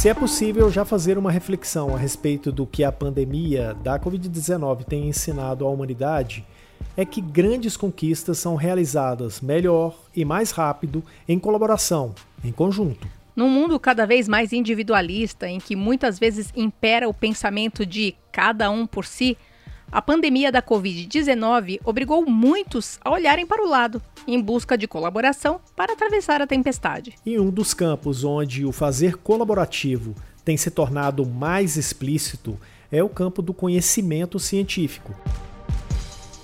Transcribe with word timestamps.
Se 0.00 0.08
é 0.08 0.14
possível 0.14 0.70
já 0.70 0.82
fazer 0.82 1.18
uma 1.18 1.30
reflexão 1.30 1.94
a 1.94 1.98
respeito 1.98 2.50
do 2.50 2.66
que 2.66 2.82
a 2.82 2.90
pandemia 2.90 3.74
da 3.82 4.00
Covid-19 4.00 4.84
tem 4.84 5.06
ensinado 5.06 5.66
à 5.66 5.68
humanidade, 5.68 6.42
é 6.96 7.04
que 7.04 7.20
grandes 7.20 7.76
conquistas 7.76 8.38
são 8.38 8.54
realizadas 8.54 9.42
melhor 9.42 9.94
e 10.16 10.24
mais 10.24 10.52
rápido 10.52 11.04
em 11.28 11.38
colaboração, 11.38 12.14
em 12.42 12.50
conjunto. 12.50 13.06
Num 13.36 13.50
mundo 13.50 13.78
cada 13.78 14.06
vez 14.06 14.26
mais 14.26 14.54
individualista, 14.54 15.46
em 15.46 15.58
que 15.58 15.76
muitas 15.76 16.18
vezes 16.18 16.50
impera 16.56 17.06
o 17.06 17.12
pensamento 17.12 17.84
de 17.84 18.14
cada 18.32 18.70
um 18.70 18.86
por 18.86 19.04
si, 19.04 19.36
a 19.92 20.00
pandemia 20.00 20.52
da 20.52 20.62
Covid-19 20.62 21.80
obrigou 21.84 22.24
muitos 22.24 23.00
a 23.04 23.10
olharem 23.10 23.44
para 23.44 23.64
o 23.64 23.68
lado, 23.68 24.00
em 24.26 24.40
busca 24.40 24.78
de 24.78 24.86
colaboração 24.86 25.60
para 25.74 25.94
atravessar 25.94 26.40
a 26.40 26.46
tempestade. 26.46 27.14
E 27.26 27.38
um 27.40 27.50
dos 27.50 27.74
campos 27.74 28.22
onde 28.22 28.64
o 28.64 28.70
fazer 28.70 29.16
colaborativo 29.16 30.14
tem 30.44 30.56
se 30.56 30.70
tornado 30.70 31.26
mais 31.26 31.76
explícito 31.76 32.56
é 32.92 33.02
o 33.02 33.08
campo 33.08 33.42
do 33.42 33.52
conhecimento 33.52 34.38
científico. 34.38 35.12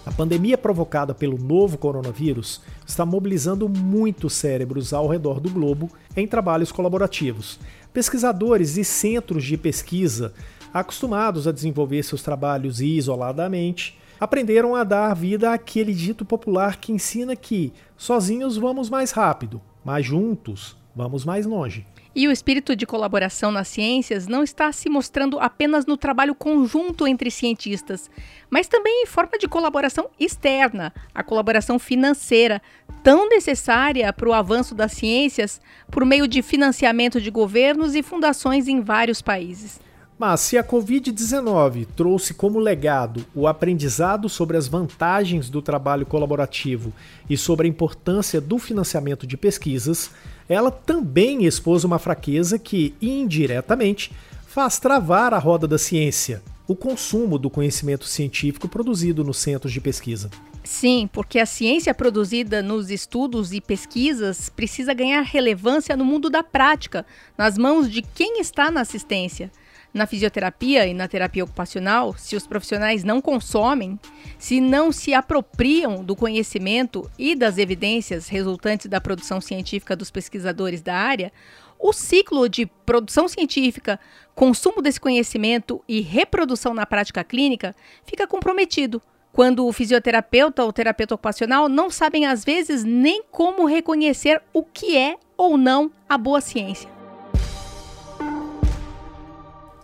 A 0.04 0.12
pandemia 0.12 0.56
provocada 0.58 1.14
pelo 1.14 1.38
novo 1.38 1.78
coronavírus 1.78 2.60
está 2.86 3.04
mobilizando 3.04 3.68
muitos 3.68 4.34
cérebros 4.34 4.92
ao 4.92 5.08
redor 5.08 5.40
do 5.40 5.50
globo 5.50 5.90
em 6.16 6.26
trabalhos 6.26 6.70
colaborativos. 6.70 7.58
Pesquisadores 7.92 8.76
e 8.76 8.84
centros 8.84 9.44
de 9.44 9.56
pesquisa, 9.56 10.32
acostumados 10.80 11.46
a 11.46 11.52
desenvolver 11.52 12.02
seus 12.02 12.22
trabalhos 12.22 12.80
isoladamente, 12.80 13.98
aprenderam 14.18 14.74
a 14.74 14.84
dar 14.84 15.14
vida 15.14 15.52
àquele 15.52 15.92
dito 15.92 16.24
popular 16.24 16.76
que 16.78 16.92
ensina 16.92 17.36
que 17.36 17.72
sozinhos 17.96 18.56
vamos 18.56 18.88
mais 18.88 19.10
rápido, 19.10 19.60
mas 19.84 20.06
juntos 20.06 20.76
vamos 20.94 21.24
mais 21.24 21.44
longe. 21.44 21.86
E 22.18 22.26
o 22.26 22.32
espírito 22.32 22.74
de 22.74 22.86
colaboração 22.86 23.52
nas 23.52 23.68
ciências 23.68 24.26
não 24.26 24.42
está 24.42 24.72
se 24.72 24.88
mostrando 24.88 25.38
apenas 25.38 25.84
no 25.84 25.98
trabalho 25.98 26.34
conjunto 26.34 27.06
entre 27.06 27.30
cientistas, 27.30 28.10
mas 28.48 28.66
também 28.66 29.02
em 29.02 29.06
forma 29.06 29.36
de 29.38 29.46
colaboração 29.46 30.08
externa, 30.18 30.94
a 31.14 31.22
colaboração 31.22 31.78
financeira, 31.78 32.62
tão 33.02 33.28
necessária 33.28 34.10
para 34.14 34.30
o 34.30 34.32
avanço 34.32 34.74
das 34.74 34.92
ciências 34.92 35.60
por 35.90 36.06
meio 36.06 36.26
de 36.26 36.40
financiamento 36.40 37.20
de 37.20 37.30
governos 37.30 37.94
e 37.94 38.02
fundações 38.02 38.66
em 38.66 38.80
vários 38.80 39.20
países. 39.20 39.78
Mas 40.18 40.40
se 40.40 40.56
a 40.56 40.64
Covid-19 40.64 41.86
trouxe 41.94 42.32
como 42.32 42.58
legado 42.58 43.26
o 43.34 43.46
aprendizado 43.46 44.30
sobre 44.30 44.56
as 44.56 44.66
vantagens 44.66 45.50
do 45.50 45.60
trabalho 45.60 46.06
colaborativo 46.06 46.90
e 47.28 47.36
sobre 47.36 47.66
a 47.66 47.70
importância 47.70 48.40
do 48.40 48.58
financiamento 48.58 49.26
de 49.26 49.36
pesquisas, 49.36 50.10
ela 50.48 50.70
também 50.70 51.44
expôs 51.44 51.84
uma 51.84 51.98
fraqueza 51.98 52.58
que, 52.58 52.94
indiretamente, 53.00 54.10
faz 54.46 54.78
travar 54.78 55.34
a 55.34 55.38
roda 55.38 55.68
da 55.68 55.76
ciência, 55.76 56.42
o 56.66 56.74
consumo 56.74 57.38
do 57.38 57.50
conhecimento 57.50 58.06
científico 58.06 58.68
produzido 58.68 59.22
nos 59.22 59.36
centros 59.36 59.70
de 59.70 59.82
pesquisa. 59.82 60.30
Sim, 60.64 61.08
porque 61.12 61.38
a 61.38 61.46
ciência 61.46 61.94
produzida 61.94 62.62
nos 62.62 62.90
estudos 62.90 63.52
e 63.52 63.60
pesquisas 63.60 64.48
precisa 64.48 64.94
ganhar 64.94 65.20
relevância 65.20 65.94
no 65.94 66.06
mundo 66.06 66.30
da 66.30 66.42
prática, 66.42 67.04
nas 67.36 67.58
mãos 67.58 67.90
de 67.90 68.00
quem 68.00 68.40
está 68.40 68.70
na 68.70 68.80
assistência. 68.80 69.52
Na 69.96 70.06
fisioterapia 70.06 70.86
e 70.86 70.92
na 70.92 71.08
terapia 71.08 71.42
ocupacional, 71.42 72.14
se 72.18 72.36
os 72.36 72.46
profissionais 72.46 73.02
não 73.02 73.18
consomem, 73.18 73.98
se 74.38 74.60
não 74.60 74.92
se 74.92 75.14
apropriam 75.14 76.04
do 76.04 76.14
conhecimento 76.14 77.10
e 77.18 77.34
das 77.34 77.56
evidências 77.56 78.28
resultantes 78.28 78.88
da 78.88 79.00
produção 79.00 79.40
científica 79.40 79.96
dos 79.96 80.10
pesquisadores 80.10 80.82
da 80.82 80.94
área, 80.94 81.32
o 81.78 81.94
ciclo 81.94 82.46
de 82.46 82.66
produção 82.84 83.26
científica, 83.26 83.98
consumo 84.34 84.82
desse 84.82 85.00
conhecimento 85.00 85.82
e 85.88 86.02
reprodução 86.02 86.74
na 86.74 86.84
prática 86.84 87.24
clínica 87.24 87.74
fica 88.04 88.26
comprometido. 88.26 89.00
Quando 89.32 89.66
o 89.66 89.72
fisioterapeuta 89.72 90.62
ou 90.62 90.74
terapeuta 90.74 91.14
ocupacional 91.14 91.70
não 91.70 91.88
sabem, 91.88 92.26
às 92.26 92.44
vezes, 92.44 92.84
nem 92.84 93.22
como 93.30 93.64
reconhecer 93.64 94.42
o 94.52 94.62
que 94.62 94.94
é 94.94 95.16
ou 95.38 95.56
não 95.56 95.90
a 96.06 96.18
boa 96.18 96.42
ciência. 96.42 96.95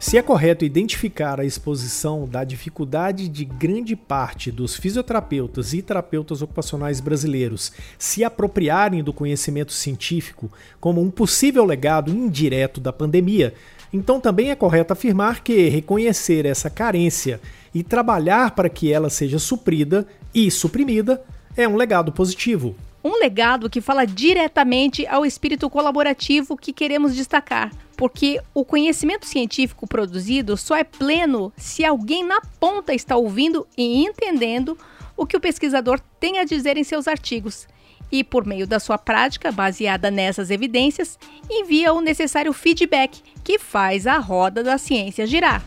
Se 0.03 0.19
é 0.19 0.23
correto 0.23 0.65
identificar 0.65 1.39
a 1.39 1.45
exposição 1.45 2.27
da 2.27 2.43
dificuldade 2.43 3.29
de 3.29 3.45
grande 3.45 3.95
parte 3.95 4.51
dos 4.51 4.75
fisioterapeutas 4.75 5.73
e 5.73 5.81
terapeutas 5.81 6.43
ocupacionais 6.43 6.99
brasileiros 6.99 7.71
se 7.97 8.25
apropriarem 8.25 9.05
do 9.05 9.13
conhecimento 9.13 9.73
científico 9.73 10.51
como 10.81 11.01
um 11.01 11.09
possível 11.09 11.65
legado 11.65 12.11
indireto 12.11 12.81
da 12.81 12.93
pandemia, 12.93 13.55
então 13.93 14.21
também 14.21 14.51
é 14.51 14.57
correto 14.57 14.93
afirmar 14.93 15.41
que 15.41 15.69
reconhecer 15.69 16.47
essa 16.47 16.69
carência 16.69 17.41
e 17.73 17.85
trabalhar 17.85 18.57
para 18.57 18.69
que 18.69 18.93
ela 18.93 19.09
seja 19.09 19.39
suprida 19.39 20.05
e 20.35 20.51
suprimida 20.51 21.23
é 21.57 21.69
um 21.69 21.77
legado 21.77 22.11
positivo. 22.11 22.75
Um 23.05 23.19
legado 23.19 23.69
que 23.69 23.81
fala 23.81 24.07
diretamente 24.07 25.07
ao 25.07 25.27
espírito 25.27 25.69
colaborativo 25.69 26.57
que 26.57 26.73
queremos 26.73 27.17
destacar, 27.17 27.73
porque 27.97 28.41
o 28.55 28.65
conhecimento 28.65 29.27
científico 29.27 29.87
produzido 29.87 30.57
só 30.57 30.77
é 30.77 30.85
pleno 30.85 31.53
se 31.57 31.85
alguém 31.85 32.25
na 32.25 32.41
ponta 32.61 32.95
está 32.95 33.17
ouvindo 33.17 33.67
e 33.77 34.05
entendendo 34.05 34.79
o 35.17 35.27
que 35.27 35.37
o 35.37 35.41
pesquisador 35.41 36.01
tem 36.21 36.39
a 36.39 36.45
dizer 36.45 36.77
em 36.77 36.85
seus 36.85 37.09
artigos. 37.09 37.67
E, 38.11 38.23
por 38.23 38.47
meio 38.47 38.67
da 38.67 38.79
sua 38.79 38.99
prática, 38.99 39.51
baseada 39.51 40.11
nessas 40.11 40.51
evidências, 40.51 41.19
envia 41.51 41.93
o 41.93 42.01
necessário 42.01 42.53
feedback 42.53 43.23
que 43.43 43.59
faz 43.59 44.07
a 44.07 44.19
roda 44.19 44.63
da 44.63 44.79
ciência 44.79 45.27
girar. 45.27 45.63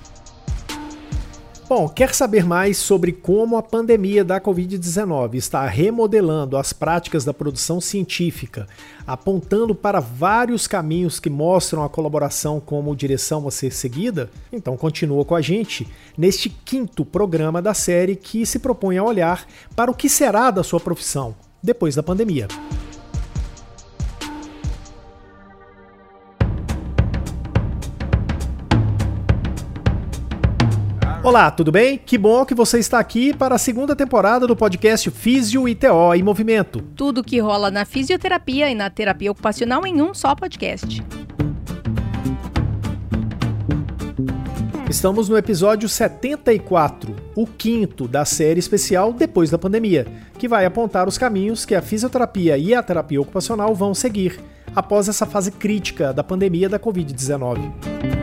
Bom, 1.68 1.90
quer 1.90 2.14
saber 2.14 2.46
mais 2.46 2.78
sobre 2.78 3.12
como 3.12 3.58
a 3.58 3.64
pandemia 3.64 4.24
da 4.24 4.40
Covid-19 4.40 5.34
está 5.34 5.66
remodelando 5.66 6.58
as 6.58 6.72
práticas 6.72 7.26
da 7.26 7.34
produção 7.34 7.82
científica, 7.82 8.68
apontando 9.06 9.74
para 9.74 10.00
vários 10.00 10.68
caminhos 10.68 11.20
que 11.20 11.28
mostram 11.28 11.84
a 11.84 11.90
colaboração 11.90 12.60
como 12.60 12.96
direção 12.96 13.48
a 13.48 13.52
ser 13.52 13.72
seguida? 13.72 14.30
Então 14.54 14.78
continua 14.78 15.26
com 15.26 15.34
a 15.34 15.42
gente 15.42 15.88
neste 16.16 16.50
quinto 16.50 17.04
programa 17.04 17.64
da 17.64 17.74
série 17.74 18.16
que 18.16 18.46
se 18.46 18.60
propõe 18.60 19.00
a 19.00 19.04
olhar 19.04 19.48
para 19.76 19.90
o 19.90 19.96
que 19.96 20.08
será 20.08 20.52
da 20.52 20.64
sua 20.64 20.80
profissão 20.80 21.34
depois 21.64 21.96
da 21.96 22.04
pandemia. 22.04 22.48
Olá, 31.26 31.50
tudo 31.50 31.72
bem? 31.72 31.98
Que 31.98 32.20
bom 32.20 32.46
que 32.46 32.54
você 32.54 32.78
está 32.78 33.00
aqui 33.00 33.36
para 33.36 33.56
a 33.56 33.58
segunda 33.58 33.96
temporada 33.96 34.46
do 34.46 34.56
podcast 34.56 35.10
Físio 35.10 35.68
e 35.68 35.74
TO 35.74 36.14
em 36.14 36.22
Movimento. 36.22 36.84
Tudo 36.96 37.24
que 37.24 37.40
rola 37.40 37.72
na 37.72 37.84
fisioterapia 37.84 38.70
e 38.70 38.76
na 38.76 38.92
terapia 38.92 39.32
ocupacional 39.32 39.88
em 39.88 40.04
um 40.04 40.14
só 40.14 40.36
podcast. 40.36 41.04
Estamos 44.88 45.28
no 45.28 45.36
episódio 45.36 45.90
74, 45.90 47.16
o 47.36 47.48
quinto 47.48 48.08
da 48.08 48.24
série 48.24 48.60
especial 48.60 49.12
Depois 49.12 49.50
da 49.50 49.58
Pandemia, 49.58 50.06
que 50.38 50.48
vai 50.48 50.64
apontar 50.64 51.08
os 51.08 51.18
caminhos 51.18 51.66
que 51.66 51.74
a 51.74 51.82
fisioterapia 51.82 52.56
e 52.56 52.76
a 52.76 52.84
terapia 52.84 53.20
ocupacional 53.20 53.74
vão 53.74 53.96
seguir 53.96 54.40
após 54.76 55.10
essa 55.10 55.26
fase 55.26 55.50
crítica 55.50 56.14
da 56.14 56.24
pandemia 56.24 56.70
da 56.70 56.78
Covid-19. 56.78 58.15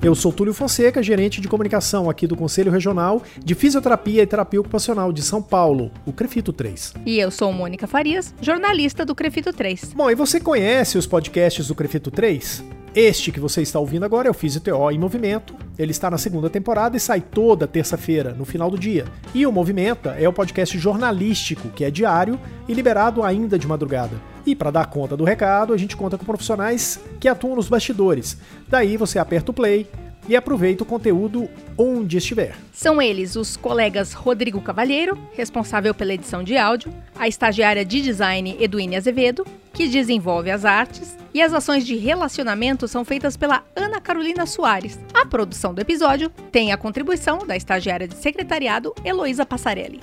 Eu 0.00 0.14
sou 0.14 0.32
Túlio 0.32 0.54
Fonseca, 0.54 1.02
gerente 1.02 1.40
de 1.40 1.48
comunicação 1.48 2.08
aqui 2.08 2.24
do 2.24 2.36
Conselho 2.36 2.70
Regional 2.70 3.20
de 3.44 3.52
Fisioterapia 3.56 4.22
e 4.22 4.26
Terapia 4.26 4.60
Ocupacional 4.60 5.12
de 5.12 5.22
São 5.22 5.42
Paulo, 5.42 5.90
o 6.06 6.12
Crefito 6.12 6.52
3. 6.52 6.94
E 7.04 7.18
eu 7.18 7.32
sou 7.32 7.52
Mônica 7.52 7.84
Farias, 7.84 8.32
jornalista 8.40 9.04
do 9.04 9.12
Crefito 9.12 9.52
3. 9.52 9.92
Bom, 9.96 10.08
e 10.08 10.14
você 10.14 10.38
conhece 10.38 10.96
os 10.96 11.04
podcasts 11.04 11.66
do 11.66 11.74
Crefito 11.74 12.12
3? 12.12 12.62
Este 12.94 13.32
que 13.32 13.40
você 13.40 13.60
está 13.60 13.80
ouvindo 13.80 14.04
agora 14.04 14.28
é 14.28 14.30
o 14.30 14.34
FisioTO 14.34 14.90
em 14.92 14.98
Movimento. 14.98 15.56
Ele 15.76 15.90
está 15.90 16.08
na 16.08 16.16
segunda 16.16 16.48
temporada 16.48 16.96
e 16.96 17.00
sai 17.00 17.20
toda 17.20 17.66
terça-feira, 17.66 18.32
no 18.32 18.44
final 18.44 18.70
do 18.70 18.78
dia. 18.78 19.04
E 19.34 19.44
o 19.46 19.52
Movimenta 19.52 20.10
é 20.18 20.28
o 20.28 20.32
podcast 20.32 20.78
jornalístico, 20.78 21.70
que 21.70 21.84
é 21.84 21.90
diário 21.90 22.38
e 22.68 22.72
liberado 22.72 23.24
ainda 23.24 23.58
de 23.58 23.66
madrugada. 23.66 24.16
E 24.48 24.54
para 24.54 24.70
dar 24.70 24.86
conta 24.86 25.14
do 25.14 25.24
recado, 25.24 25.74
a 25.74 25.76
gente 25.76 25.94
conta 25.94 26.16
com 26.16 26.24
profissionais 26.24 26.98
que 27.20 27.28
atuam 27.28 27.54
nos 27.54 27.68
bastidores. 27.68 28.38
Daí 28.66 28.96
você 28.96 29.18
aperta 29.18 29.50
o 29.50 29.54
play 29.54 29.86
e 30.26 30.34
aproveita 30.34 30.84
o 30.84 30.86
conteúdo 30.86 31.50
onde 31.76 32.16
estiver. 32.16 32.54
São 32.72 33.00
eles 33.00 33.36
os 33.36 33.58
colegas 33.58 34.14
Rodrigo 34.14 34.58
Cavalheiro, 34.62 35.18
responsável 35.34 35.94
pela 35.94 36.14
edição 36.14 36.42
de 36.42 36.56
áudio, 36.56 36.90
a 37.18 37.28
estagiária 37.28 37.84
de 37.84 38.00
design 38.00 38.56
Eduine 38.58 38.96
Azevedo, 38.96 39.46
que 39.70 39.86
desenvolve 39.86 40.50
as 40.50 40.64
artes, 40.64 41.14
e 41.34 41.42
as 41.42 41.52
ações 41.52 41.84
de 41.84 41.94
relacionamento 41.96 42.88
são 42.88 43.04
feitas 43.04 43.36
pela 43.36 43.62
Ana 43.76 44.00
Carolina 44.00 44.46
Soares. 44.46 44.98
A 45.12 45.26
produção 45.26 45.74
do 45.74 45.82
episódio 45.82 46.30
tem 46.50 46.72
a 46.72 46.78
contribuição 46.78 47.46
da 47.46 47.54
estagiária 47.54 48.08
de 48.08 48.14
secretariado 48.14 48.94
Heloísa 49.04 49.44
Passarelli. 49.44 50.00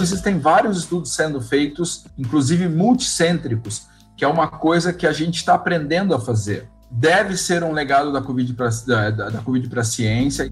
Então, 0.00 0.06
existem 0.14 0.38
vários 0.38 0.78
estudos 0.78 1.14
sendo 1.14 1.42
feitos, 1.42 2.06
inclusive 2.16 2.66
multicêntricos, 2.70 3.82
que 4.16 4.24
é 4.24 4.28
uma 4.28 4.48
coisa 4.48 4.94
que 4.94 5.06
a 5.06 5.12
gente 5.12 5.36
está 5.36 5.52
aprendendo 5.52 6.14
a 6.14 6.18
fazer. 6.18 6.66
Deve 6.90 7.36
ser 7.36 7.62
um 7.62 7.70
legado 7.70 8.10
da 8.10 8.22
Covid 8.22 8.54
para 8.54 8.70
da, 8.86 9.10
da 9.10 9.42
COVID 9.42 9.78
a 9.78 9.84
ciência. 9.84 10.50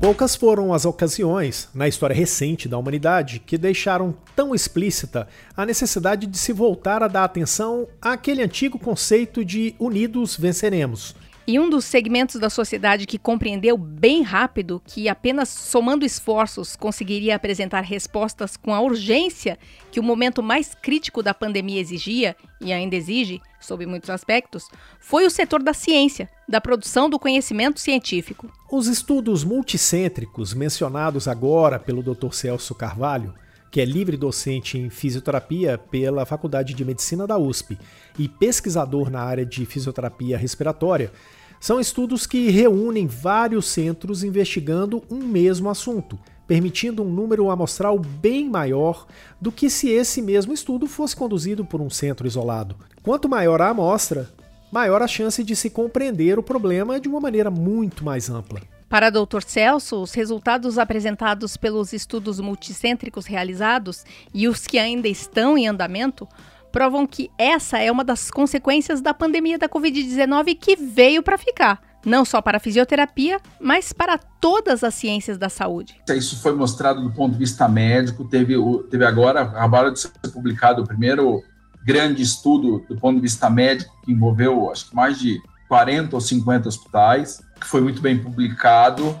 Poucas 0.00 0.34
foram 0.34 0.74
as 0.74 0.84
ocasiões, 0.84 1.68
na 1.72 1.86
história 1.86 2.16
recente 2.16 2.68
da 2.68 2.76
humanidade, 2.76 3.38
que 3.38 3.56
deixaram 3.56 4.12
tão 4.34 4.52
explícita 4.52 5.28
a 5.56 5.64
necessidade 5.64 6.26
de 6.26 6.36
se 6.36 6.52
voltar 6.52 7.00
a 7.00 7.06
dar 7.06 7.22
atenção 7.22 7.86
àquele 8.02 8.42
antigo 8.42 8.76
conceito 8.76 9.44
de 9.44 9.76
unidos 9.78 10.36
venceremos. 10.36 11.14
E 11.46 11.58
um 11.58 11.68
dos 11.68 11.84
segmentos 11.84 12.38
da 12.38 12.50
sociedade 12.50 13.06
que 13.06 13.18
compreendeu 13.18 13.76
bem 13.76 14.22
rápido 14.22 14.80
que 14.84 15.08
apenas 15.08 15.48
somando 15.48 16.04
esforços 16.04 16.76
conseguiria 16.76 17.34
apresentar 17.34 17.80
respostas 17.80 18.56
com 18.56 18.74
a 18.74 18.80
urgência 18.80 19.58
que 19.90 19.98
o 19.98 20.02
momento 20.02 20.42
mais 20.42 20.74
crítico 20.74 21.22
da 21.22 21.34
pandemia 21.34 21.80
exigia, 21.80 22.36
e 22.60 22.72
ainda 22.72 22.94
exige, 22.94 23.40
sob 23.58 23.84
muitos 23.86 24.10
aspectos, 24.10 24.68
foi 25.00 25.26
o 25.26 25.30
setor 25.30 25.62
da 25.62 25.74
ciência, 25.74 26.28
da 26.48 26.60
produção 26.60 27.10
do 27.10 27.18
conhecimento 27.18 27.80
científico. 27.80 28.50
Os 28.70 28.86
estudos 28.86 29.42
multicêntricos 29.42 30.54
mencionados 30.54 31.26
agora 31.26 31.78
pelo 31.78 32.02
Dr. 32.02 32.32
Celso 32.32 32.74
Carvalho 32.74 33.34
que 33.70 33.80
é 33.80 33.84
livre 33.84 34.16
docente 34.16 34.76
em 34.76 34.90
fisioterapia 34.90 35.78
pela 35.78 36.26
Faculdade 36.26 36.74
de 36.74 36.84
Medicina 36.84 37.26
da 37.26 37.38
USP 37.38 37.78
e 38.18 38.28
pesquisador 38.28 39.10
na 39.10 39.20
área 39.20 39.46
de 39.46 39.64
fisioterapia 39.64 40.36
respiratória, 40.36 41.12
são 41.60 41.78
estudos 41.78 42.26
que 42.26 42.48
reúnem 42.50 43.06
vários 43.06 43.66
centros 43.66 44.24
investigando 44.24 45.02
um 45.10 45.18
mesmo 45.18 45.68
assunto, 45.68 46.18
permitindo 46.46 47.02
um 47.02 47.08
número 47.08 47.50
amostral 47.50 47.98
bem 47.98 48.48
maior 48.48 49.06
do 49.40 49.52
que 49.52 49.70
se 49.70 49.88
esse 49.90 50.20
mesmo 50.20 50.52
estudo 50.52 50.86
fosse 50.86 51.14
conduzido 51.14 51.64
por 51.64 51.80
um 51.80 51.90
centro 51.90 52.26
isolado. 52.26 52.76
Quanto 53.02 53.28
maior 53.28 53.60
a 53.60 53.68
amostra, 53.68 54.28
maior 54.72 55.02
a 55.02 55.06
chance 55.06 55.44
de 55.44 55.54
se 55.54 55.68
compreender 55.68 56.38
o 56.38 56.42
problema 56.42 56.98
de 56.98 57.08
uma 57.08 57.20
maneira 57.20 57.50
muito 57.50 58.04
mais 58.04 58.30
ampla. 58.30 58.60
Para 58.90 59.08
Dr. 59.08 59.42
Celso, 59.46 60.02
os 60.02 60.12
resultados 60.14 60.76
apresentados 60.76 61.56
pelos 61.56 61.92
estudos 61.92 62.40
multicêntricos 62.40 63.24
realizados 63.24 64.04
e 64.34 64.48
os 64.48 64.66
que 64.66 64.80
ainda 64.80 65.06
estão 65.06 65.56
em 65.56 65.68
andamento 65.68 66.26
provam 66.72 67.06
que 67.06 67.30
essa 67.38 67.78
é 67.78 67.90
uma 67.90 68.02
das 68.02 68.32
consequências 68.32 69.00
da 69.00 69.14
pandemia 69.14 69.56
da 69.56 69.68
Covid-19 69.68 70.58
que 70.58 70.74
veio 70.74 71.22
para 71.22 71.38
ficar. 71.38 71.80
Não 72.04 72.24
só 72.24 72.42
para 72.42 72.56
a 72.56 72.60
fisioterapia, 72.60 73.40
mas 73.60 73.92
para 73.92 74.18
todas 74.18 74.82
as 74.82 74.94
ciências 74.94 75.38
da 75.38 75.48
saúde. 75.48 76.00
Isso 76.08 76.42
foi 76.42 76.52
mostrado 76.52 77.00
do 77.00 77.12
ponto 77.12 77.34
de 77.34 77.38
vista 77.38 77.68
médico. 77.68 78.24
Teve, 78.24 78.56
teve 78.90 79.04
agora, 79.04 79.42
acabaram 79.42 79.92
de 79.92 80.00
ser 80.00 80.10
publicado 80.32 80.82
o 80.82 80.86
primeiro 80.86 81.44
grande 81.84 82.22
estudo 82.22 82.84
do 82.88 82.96
ponto 82.96 83.14
de 83.14 83.22
vista 83.22 83.48
médico, 83.48 83.94
que 84.04 84.10
envolveu 84.10 84.68
acho 84.68 84.88
que 84.90 84.96
mais 84.96 85.16
de 85.16 85.40
40 85.70 86.16
ou 86.16 86.20
50 86.20 86.68
hospitais 86.68 87.40
que 87.60 87.64
foi 87.64 87.80
muito 87.80 88.02
bem 88.02 88.18
publicado. 88.18 89.16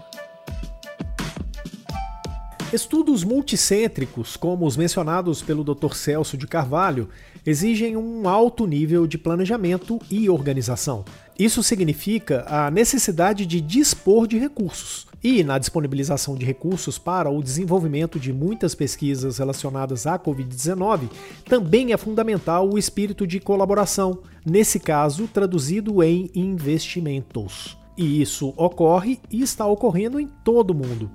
Estudos 2.72 3.22
multicêntricos, 3.22 4.36
como 4.36 4.66
os 4.66 4.76
mencionados 4.76 5.42
pelo 5.42 5.62
Dr. 5.62 5.94
Celso 5.94 6.36
de 6.36 6.48
Carvalho, 6.48 7.08
exigem 7.46 7.96
um 7.96 8.28
alto 8.28 8.66
nível 8.66 9.06
de 9.06 9.16
planejamento 9.16 10.00
e 10.10 10.28
organização. 10.28 11.04
Isso 11.38 11.62
significa 11.62 12.44
a 12.48 12.68
necessidade 12.68 13.46
de 13.46 13.60
dispor 13.60 14.26
de 14.26 14.36
recursos. 14.36 15.06
E 15.22 15.44
na 15.44 15.58
disponibilização 15.58 16.34
de 16.34 16.46
recursos 16.46 16.98
para 16.98 17.30
o 17.30 17.42
desenvolvimento 17.42 18.18
de 18.18 18.32
muitas 18.32 18.74
pesquisas 18.74 19.36
relacionadas 19.36 20.06
à 20.06 20.18
Covid-19, 20.18 21.10
também 21.44 21.92
é 21.92 21.96
fundamental 21.98 22.70
o 22.72 22.78
espírito 22.78 23.26
de 23.26 23.38
colaboração, 23.38 24.20
nesse 24.46 24.80
caso 24.80 25.28
traduzido 25.28 26.02
em 26.02 26.30
investimentos. 26.34 27.76
E 27.98 28.22
isso 28.22 28.54
ocorre 28.56 29.20
e 29.30 29.42
está 29.42 29.66
ocorrendo 29.66 30.18
em 30.18 30.26
todo 30.42 30.70
o 30.70 30.74
mundo. 30.74 31.10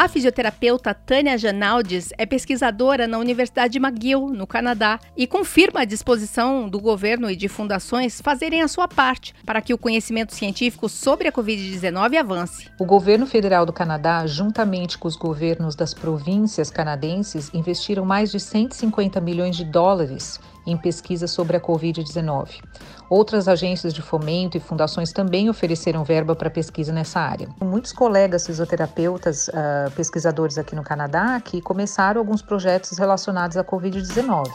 A 0.00 0.06
fisioterapeuta 0.06 0.94
Tânia 0.94 1.36
Janaldes 1.36 2.10
é 2.16 2.24
pesquisadora 2.24 3.08
na 3.08 3.18
Universidade 3.18 3.72
de 3.72 3.84
McGill, 3.84 4.28
no 4.28 4.46
Canadá, 4.46 5.00
e 5.16 5.26
confirma 5.26 5.80
a 5.80 5.84
disposição 5.84 6.68
do 6.68 6.78
governo 6.78 7.28
e 7.28 7.34
de 7.34 7.48
fundações 7.48 8.20
fazerem 8.20 8.62
a 8.62 8.68
sua 8.68 8.86
parte 8.86 9.34
para 9.44 9.60
que 9.60 9.74
o 9.74 9.78
conhecimento 9.78 10.32
científico 10.32 10.88
sobre 10.88 11.26
a 11.26 11.32
Covid-19 11.32 12.16
avance. 12.16 12.70
O 12.78 12.84
governo 12.84 13.26
federal 13.26 13.66
do 13.66 13.72
Canadá, 13.72 14.24
juntamente 14.24 14.96
com 14.96 15.08
os 15.08 15.16
governos 15.16 15.74
das 15.74 15.92
províncias 15.92 16.70
canadenses, 16.70 17.50
investiram 17.52 18.04
mais 18.04 18.30
de 18.30 18.38
150 18.38 19.20
milhões 19.20 19.56
de 19.56 19.64
dólares 19.64 20.38
em 20.70 20.76
pesquisa 20.76 21.26
sobre 21.26 21.56
a 21.56 21.60
Covid-19. 21.60 22.62
Outras 23.08 23.48
agências 23.48 23.94
de 23.94 24.02
fomento 24.02 24.56
e 24.56 24.60
fundações 24.60 25.12
também 25.12 25.48
ofereceram 25.48 26.04
verba 26.04 26.36
para 26.36 26.50
pesquisa 26.50 26.92
nessa 26.92 27.20
área. 27.20 27.48
Muitos 27.60 27.92
colegas 27.92 28.46
fisioterapeutas, 28.46 29.48
uh, 29.48 29.90
pesquisadores 29.96 30.58
aqui 30.58 30.76
no 30.76 30.82
Canadá, 30.82 31.40
que 31.40 31.60
começaram 31.62 32.20
alguns 32.20 32.42
projetos 32.42 32.98
relacionados 32.98 33.56
à 33.56 33.64
Covid-19. 33.64 34.46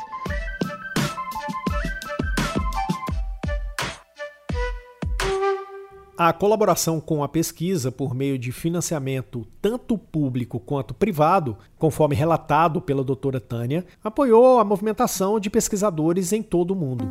A 6.16 6.32
colaboração 6.32 7.00
com 7.00 7.24
a 7.24 7.28
pesquisa 7.28 7.92
por 7.92 8.14
meio 8.14 8.38
de 8.38 8.52
financiamento 8.52 9.48
tanto 9.60 9.98
público 9.98 10.60
quanto 10.60 10.94
privado, 10.94 11.58
conforme 11.76 12.16
relatado 12.16 12.80
pela 12.80 13.04
doutora 13.04 13.40
Tânia, 13.40 13.84
apoiou 14.04 14.60
a 14.60 14.64
movimentação 14.64 15.40
de 15.40 15.50
pesquisadores 15.50 16.32
em 16.32 16.44
todo 16.44 16.72
o 16.72 16.76
mundo. 16.76 17.10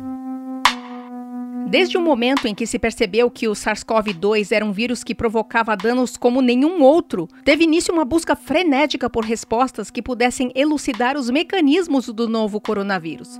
Desde 1.69 1.97
o 1.97 2.01
momento 2.01 2.47
em 2.47 2.55
que 2.55 2.65
se 2.65 2.79
percebeu 2.79 3.29
que 3.29 3.47
o 3.49 3.51
SARS-CoV-2 3.51 4.53
era 4.53 4.63
um 4.63 4.71
vírus 4.71 5.03
que 5.03 5.13
provocava 5.13 5.75
danos 5.75 6.15
como 6.15 6.41
nenhum 6.41 6.81
outro, 6.81 7.27
teve 7.43 7.65
início 7.65 7.93
uma 7.93 8.05
busca 8.05 8.37
frenética 8.37 9.09
por 9.09 9.25
respostas 9.25 9.91
que 9.91 10.01
pudessem 10.01 10.49
elucidar 10.55 11.17
os 11.17 11.29
mecanismos 11.29 12.07
do 12.07 12.29
novo 12.29 12.61
coronavírus. 12.61 13.37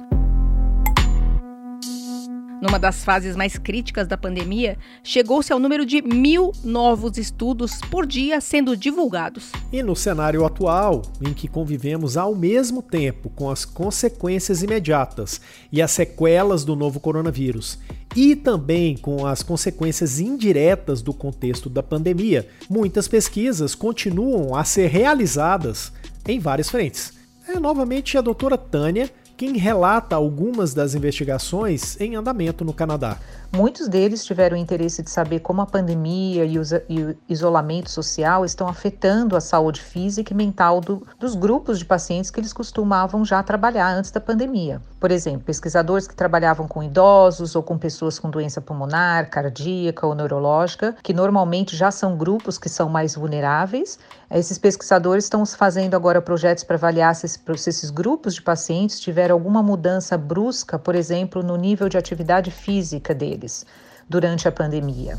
Numa 2.64 2.80
das 2.80 3.04
fases 3.04 3.36
mais 3.36 3.58
críticas 3.58 4.08
da 4.08 4.16
pandemia, 4.16 4.78
chegou-se 5.04 5.52
ao 5.52 5.60
número 5.60 5.86
de 5.86 6.02
mil 6.02 6.54
novos 6.64 7.18
estudos 7.18 7.82
por 7.92 8.06
dia 8.06 8.40
sendo 8.40 8.78
divulgados. 8.78 9.52
E 9.70 9.84
no 9.84 9.98
cenário 9.98 10.46
atual, 10.46 11.02
em 11.22 11.34
que 11.34 11.50
convivemos 11.50 12.16
ao 12.16 12.34
mesmo 12.34 12.82
tempo 12.82 13.30
com 13.30 13.50
as 13.50 13.66
consequências 13.66 14.64
imediatas 14.64 15.42
e 15.74 15.82
as 15.82 15.92
sequelas 15.92 16.64
do 16.64 16.74
novo 16.74 17.02
coronavírus, 17.02 17.80
e 18.16 18.34
também 18.34 18.96
com 18.96 19.28
as 19.28 19.44
consequências 19.44 20.22
indiretas 20.22 21.02
do 21.02 21.14
contexto 21.14 21.70
da 21.70 21.84
pandemia, 21.84 22.48
muitas 22.70 23.10
pesquisas 23.10 23.76
continuam 23.76 24.56
a 24.56 24.64
ser 24.64 24.88
realizadas 24.88 25.92
em 26.26 26.40
várias 26.40 26.70
frentes. 26.70 27.12
É 27.46 27.60
novamente 27.60 28.18
a 28.18 28.22
doutora 28.22 28.58
Tânia 28.58 29.12
quem 29.44 29.58
relata 29.58 30.16
algumas 30.16 30.74
das 30.74 30.96
investigações 30.96 32.00
em 32.00 32.16
andamento 32.16 32.64
no 32.64 32.74
Canadá. 32.74 33.18
Muitos 33.56 33.88
deles 33.88 34.26
tiveram 34.26 34.58
interesse 34.58 35.04
de 35.04 35.12
saber 35.12 35.42
como 35.42 35.62
a 35.62 35.68
pandemia 35.68 36.44
e, 36.44 36.58
o 36.58 37.16
isolamento 37.30 37.92
social 37.92 38.44
estão 38.44 38.68
afetando 38.68 39.38
a 39.38 39.42
saúde 39.42 39.80
física 39.80 40.34
e 40.34 40.36
mental 40.36 40.82
do, 40.82 41.06
dos 41.20 41.36
grupos 41.36 41.78
de 41.78 41.86
pacientes 41.86 42.32
que 42.32 42.40
eles 42.40 42.52
costumavam 42.52 43.24
já 43.24 43.44
trabalhar 43.44 43.94
antes 43.94 44.10
da 44.10 44.20
pandemia. 44.20 44.82
Por 45.00 45.12
exemplo, 45.12 45.42
pesquisadores 45.42 46.08
que 46.08 46.16
trabalhavam 46.16 46.68
com 46.68 46.82
idosos 46.82 47.56
ou 47.56 47.62
com 47.62 47.78
pessoas 47.78 48.18
com 48.18 48.28
doença 48.28 48.60
pulmonar, 48.60 49.30
cardíaca 49.30 50.08
ou 50.08 50.16
neurológica, 50.16 50.96
que 51.04 51.14
normalmente 51.14 51.76
já 51.76 51.92
são 51.92 52.18
grupos 52.18 52.58
que 52.58 52.70
são 52.70 52.90
mais 52.90 53.14
vulneráveis. 53.14 54.00
Esses 54.32 54.58
pesquisadores 54.58 55.26
estão 55.26 55.46
fazendo 55.46 55.94
agora 55.94 56.20
projetos 56.20 56.64
para 56.64 56.76
avaliar 56.76 57.14
se 57.14 57.28
esses 57.28 57.92
grupos 57.92 58.34
de 58.34 58.42
pacientes 58.42 59.00
tiveram 59.00 59.36
alguma 59.36 59.62
mudança 59.62 60.18
brusca, 60.18 60.80
por 60.80 60.96
exemplo, 60.96 61.44
no 61.44 61.56
nível 61.56 61.88
de 61.88 62.00
atividade 62.00 62.50
física 62.50 63.14
deles 63.14 63.43
deles 63.44 63.66
durante 64.08 64.48
a 64.48 64.52
pandemia. 64.52 65.18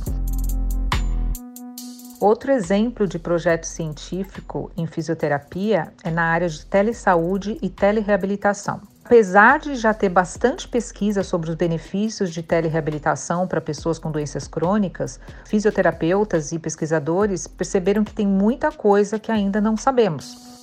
Outro 2.21 2.52
exemplo 2.52 3.07
de 3.07 3.19
projeto 3.19 3.64
científico 3.64 4.71
em 4.76 4.87
fisioterapia 4.87 5.93
é 6.02 6.11
na 6.11 6.25
área 6.25 6.49
de 6.49 6.64
telesaúde 6.64 7.59
e 7.61 7.69
telereabilitação. 7.69 8.81
Apesar 9.04 9.59
de 9.59 9.75
já 9.75 9.93
ter 9.93 10.09
bastante 10.09 10.66
pesquisa 10.66 11.23
sobre 11.23 11.50
os 11.50 11.57
benefícios 11.57 12.33
de 12.33 12.43
telereabilitação 12.43 13.47
para 13.47 13.61
pessoas 13.61 13.99
com 13.99 14.11
doenças 14.11 14.49
crônicas, 14.49 15.21
fisioterapeutas 15.45 16.52
e 16.52 16.59
pesquisadores 16.59 17.47
perceberam 17.47 18.02
que 18.02 18.14
tem 18.14 18.26
muita 18.26 18.73
coisa 18.73 19.19
que 19.19 19.31
ainda 19.31 19.61
não 19.61 19.76
sabemos. 19.76 20.54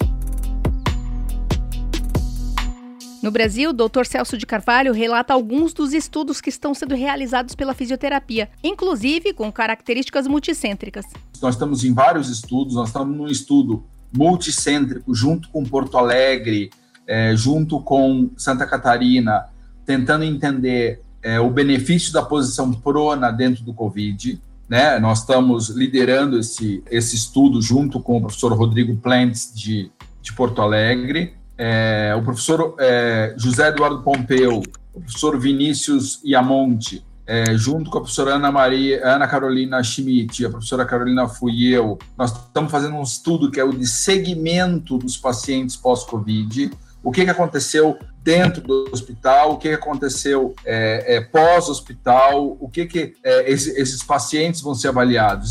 No 3.22 3.30
Brasil, 3.30 3.70
o 3.70 3.74
Dr. 3.74 4.04
Celso 4.06 4.36
de 4.36 4.48
Carvalho 4.48 4.92
relata 4.92 5.32
alguns 5.32 5.74
dos 5.74 5.94
estudos 5.94 6.42
que 6.42 6.50
estão 6.50 6.74
sendo 6.74 6.96
realizados 6.96 7.54
pela 7.54 7.76
fisioterapia, 7.76 8.50
inclusive 8.64 9.32
com 9.32 9.52
características 9.52 10.28
multicêntricas. 10.28 11.06
Nós 11.40 11.54
estamos 11.54 11.84
em 11.84 11.94
vários 11.94 12.30
estudos, 12.30 12.74
nós 12.74 12.90
estamos 12.90 13.16
num 13.16 13.28
estudo 13.28 13.84
multicêntrico 14.12 15.14
junto 15.14 15.50
com 15.50 15.64
Porto 15.64 16.00
Alegre, 16.00 16.72
é, 17.06 17.36
junto 17.36 17.80
com 17.80 18.32
Santa 18.36 18.66
Catarina, 18.66 19.46
tentando 19.86 20.24
entender 20.24 21.04
é, 21.22 21.40
o 21.40 21.52
benefício 21.52 22.12
da 22.12 22.24
posição 22.24 22.74
prona 22.74 23.30
dentro 23.30 23.64
do 23.64 23.72
Covid. 23.72 24.42
Né? 24.68 24.98
Nós 25.00 25.20
estamos 25.20 25.70
liderando 25.70 26.40
esse, 26.40 26.84
esse 26.90 27.16
estudo 27.16 27.62
junto 27.62 28.00
com 28.00 28.18
o 28.18 28.22
professor 28.22 28.52
Rodrigo 28.54 28.98
Plants 28.98 29.52
de, 29.54 29.92
de 30.24 30.34
Porto 30.34 30.60
Alegre 30.60 31.40
é, 31.64 32.16
o 32.16 32.24
professor 32.24 32.76
é, 32.80 33.36
José 33.38 33.68
Eduardo 33.68 34.02
Pompeu, 34.02 34.64
o 34.96 35.00
professor 35.00 35.40
Vinícius 35.40 36.20
Iamonte, 36.26 37.06
é, 37.28 37.56
junto 37.56 37.92
com 37.92 38.00
a 38.00 38.02
professora 38.02 38.34
Ana 38.34 38.52
Maria, 38.52 39.00
Ana 39.06 39.28
Carolina 39.28 39.84
Schmidt, 39.84 40.44
a 40.44 40.50
professora 40.50 40.86
Carolina 40.86 41.28
Fuiel, 41.28 42.00
nós 42.18 42.32
estamos 42.32 42.72
fazendo 42.72 42.96
um 42.96 43.04
estudo 43.04 43.52
que 43.52 43.60
é 43.60 43.64
o 43.64 43.72
de 43.72 43.86
segmento 43.86 44.98
dos 44.98 45.16
pacientes 45.16 45.76
pós-Covid, 45.76 46.72
o 47.04 47.12
que, 47.12 47.24
que 47.26 47.30
aconteceu 47.30 47.96
dentro 48.24 48.64
do 48.64 48.90
hospital, 48.92 49.52
o 49.52 49.58
que, 49.58 49.70
que 49.70 49.76
aconteceu 49.76 50.56
é, 50.66 51.18
é, 51.18 51.22
pós-hospital, 51.22 52.58
o 52.60 52.68
que, 52.68 52.88
que 52.88 53.14
é, 53.24 53.52
esses, 53.52 53.78
esses 53.78 54.02
pacientes 54.02 54.62
vão 54.62 54.74
ser 54.74 54.88
avaliados 54.88 55.50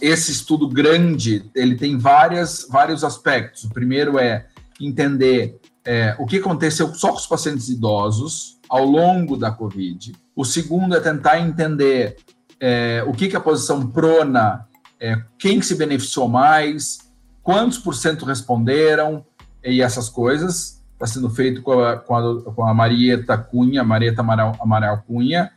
esse 0.00 0.32
estudo 0.32 0.68
grande 0.68 1.50
ele 1.54 1.76
tem 1.76 1.98
várias, 1.98 2.66
vários 2.68 3.04
aspectos. 3.04 3.64
O 3.64 3.70
primeiro 3.70 4.18
é 4.18 4.46
entender 4.80 5.60
é, 5.84 6.14
o 6.18 6.26
que 6.26 6.38
aconteceu 6.38 6.94
só 6.94 7.08
com 7.08 7.18
os 7.18 7.26
pacientes 7.26 7.68
idosos 7.68 8.58
ao 8.68 8.84
longo 8.84 9.36
da 9.36 9.50
COVID. 9.50 10.12
O 10.34 10.44
segundo 10.44 10.94
é 10.94 11.00
tentar 11.00 11.38
entender 11.40 12.16
é, 12.58 13.04
o 13.06 13.12
que, 13.12 13.28
que 13.28 13.36
a 13.36 13.40
posição 13.40 13.86
prona, 13.86 14.66
é, 14.98 15.20
quem 15.38 15.60
se 15.60 15.74
beneficiou 15.74 16.28
mais, 16.28 17.10
quantos 17.42 17.78
por 17.78 17.94
cento 17.94 18.24
responderam 18.24 19.24
e 19.64 19.82
essas 19.82 20.08
coisas. 20.08 20.80
Está 20.92 21.06
sendo 21.06 21.30
feito 21.30 21.62
com 21.62 21.80
a, 21.80 21.96
com 21.96 22.14
a, 22.14 22.42
com 22.42 22.64
a 22.64 22.74
Marieta 22.74 23.36
Cunha, 23.38 23.82
Marieta 23.82 24.20
Amaral, 24.20 24.56
Amaral 24.60 25.02
Cunha. 25.06 25.50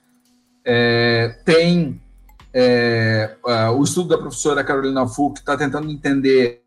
É, 0.65 1.37
tem 1.43 2.01
é, 2.53 3.35
o 3.75 3.83
estudo 3.83 4.09
da 4.09 4.17
professora 4.17 4.63
Carolina 4.63 5.07
Fuch 5.07 5.39
está 5.39 5.57
tentando 5.57 5.89
entender 5.89 6.61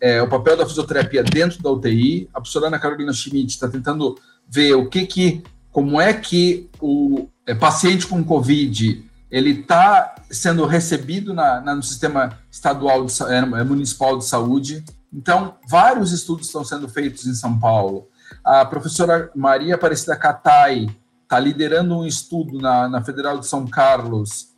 é, 0.00 0.22
o 0.22 0.28
papel 0.28 0.56
da 0.56 0.66
fisioterapia 0.66 1.22
dentro 1.22 1.62
da 1.62 1.70
UTI. 1.70 2.28
A 2.32 2.40
professora 2.40 2.68
Ana 2.68 2.78
Carolina 2.78 3.12
Schmidt 3.12 3.50
está 3.52 3.68
tentando 3.68 4.18
ver 4.48 4.74
o 4.74 4.88
que 4.88 5.06
que, 5.06 5.42
como 5.70 6.00
é 6.00 6.12
que 6.12 6.68
o 6.80 7.28
é, 7.46 7.54
paciente 7.54 8.06
com 8.06 8.24
COVID 8.24 9.08
ele 9.30 9.60
está 9.60 10.16
sendo 10.28 10.66
recebido 10.66 11.32
na, 11.32 11.60
na, 11.60 11.74
no 11.74 11.82
sistema 11.82 12.38
estadual 12.50 13.04
de, 13.04 13.22
é, 13.22 13.36
é, 13.36 13.64
municipal 13.64 14.18
de 14.18 14.24
saúde. 14.24 14.84
Então, 15.12 15.54
vários 15.68 16.10
estudos 16.12 16.46
estão 16.46 16.64
sendo 16.64 16.88
feitos 16.88 17.26
em 17.26 17.34
São 17.34 17.58
Paulo. 17.58 18.08
A 18.42 18.64
professora 18.64 19.30
Maria 19.34 19.76
Aparecida 19.76 20.16
Catai 20.16 20.88
está 21.22 21.38
liderando 21.38 21.96
um 21.96 22.04
estudo 22.04 22.58
na, 22.58 22.88
na 22.88 23.04
Federal 23.04 23.38
de 23.38 23.46
São 23.46 23.66
Carlos 23.66 24.49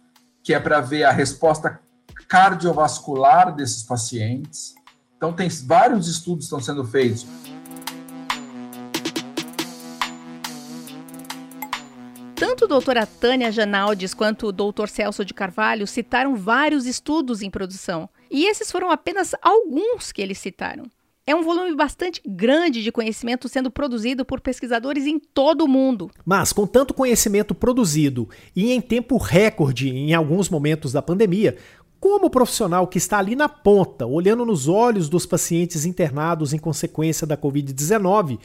que 0.43 0.53
é 0.53 0.61
para 0.61 0.81
ver 0.81 1.05
a 1.05 1.13
resposta 1.13 1.81
cardiovascular 2.29 3.55
desses 3.55 3.83
pacientes. 3.83 4.75
Então, 5.17 5.33
tem 5.33 5.49
vários 5.49 6.09
estudos 6.09 6.41
que 6.41 6.45
estão 6.45 6.61
sendo 6.61 6.85
feitos. 6.85 7.27
Tanto 12.35 12.65
a 12.65 12.69
doutora 12.69 13.07
Tânia 13.07 13.53
Janaldes 13.53 14.15
quanto 14.15 14.49
o 14.49 14.53
doutor 14.53 14.89
Celso 14.89 15.25
de 15.25 15.33
Carvalho 15.33 15.87
citaram 15.87 16.35
vários 16.35 16.87
estudos 16.87 17.41
em 17.41 17.49
produção. 17.49 18.09
E 18.29 18.47
esses 18.47 18.71
foram 18.71 18.91
apenas 18.91 19.33
alguns 19.41 20.11
que 20.11 20.21
eles 20.21 20.39
citaram. 20.39 20.85
É 21.25 21.37
um 21.37 21.43
volume 21.43 21.77
bastante 21.77 22.21
grande 22.27 22.83
de 22.83 22.91
conhecimento 22.91 23.49
sendo 23.49 23.71
produzido 23.71 24.25
por 24.25 24.41
pesquisadores 24.41 25.07
em 25.07 25.21
todo 25.21 25.65
o 25.65 25.69
mundo. 25.69 26.11
Mas, 26.25 26.53
com 26.53 26.67
tanto 26.67 26.93
conhecimento 26.93 27.55
produzido 27.55 28.29
e 28.57 28.73
em 28.73 28.81
tempo 28.81 29.17
recorde 29.19 29.89
em 29.89 30.15
alguns 30.15 30.49
momentos 30.49 30.93
da 30.93 31.01
pandemia, 31.01 31.57
como 32.01 32.27
o 32.27 32.31
profissional 32.31 32.89
que 32.89 32.99
está 32.99 33.19
ali 33.19 33.37
na 33.37 33.49
ponta, 33.49 34.05
olhando 34.05 34.45
nos 34.45 34.67
olhos 34.67 35.09
dos 35.09 35.25
pacientes 35.25 35.85
internados 35.85 36.53
em 36.53 36.59
consequência 36.59 37.25
da 37.25 37.37
Covid-19, 37.37 38.41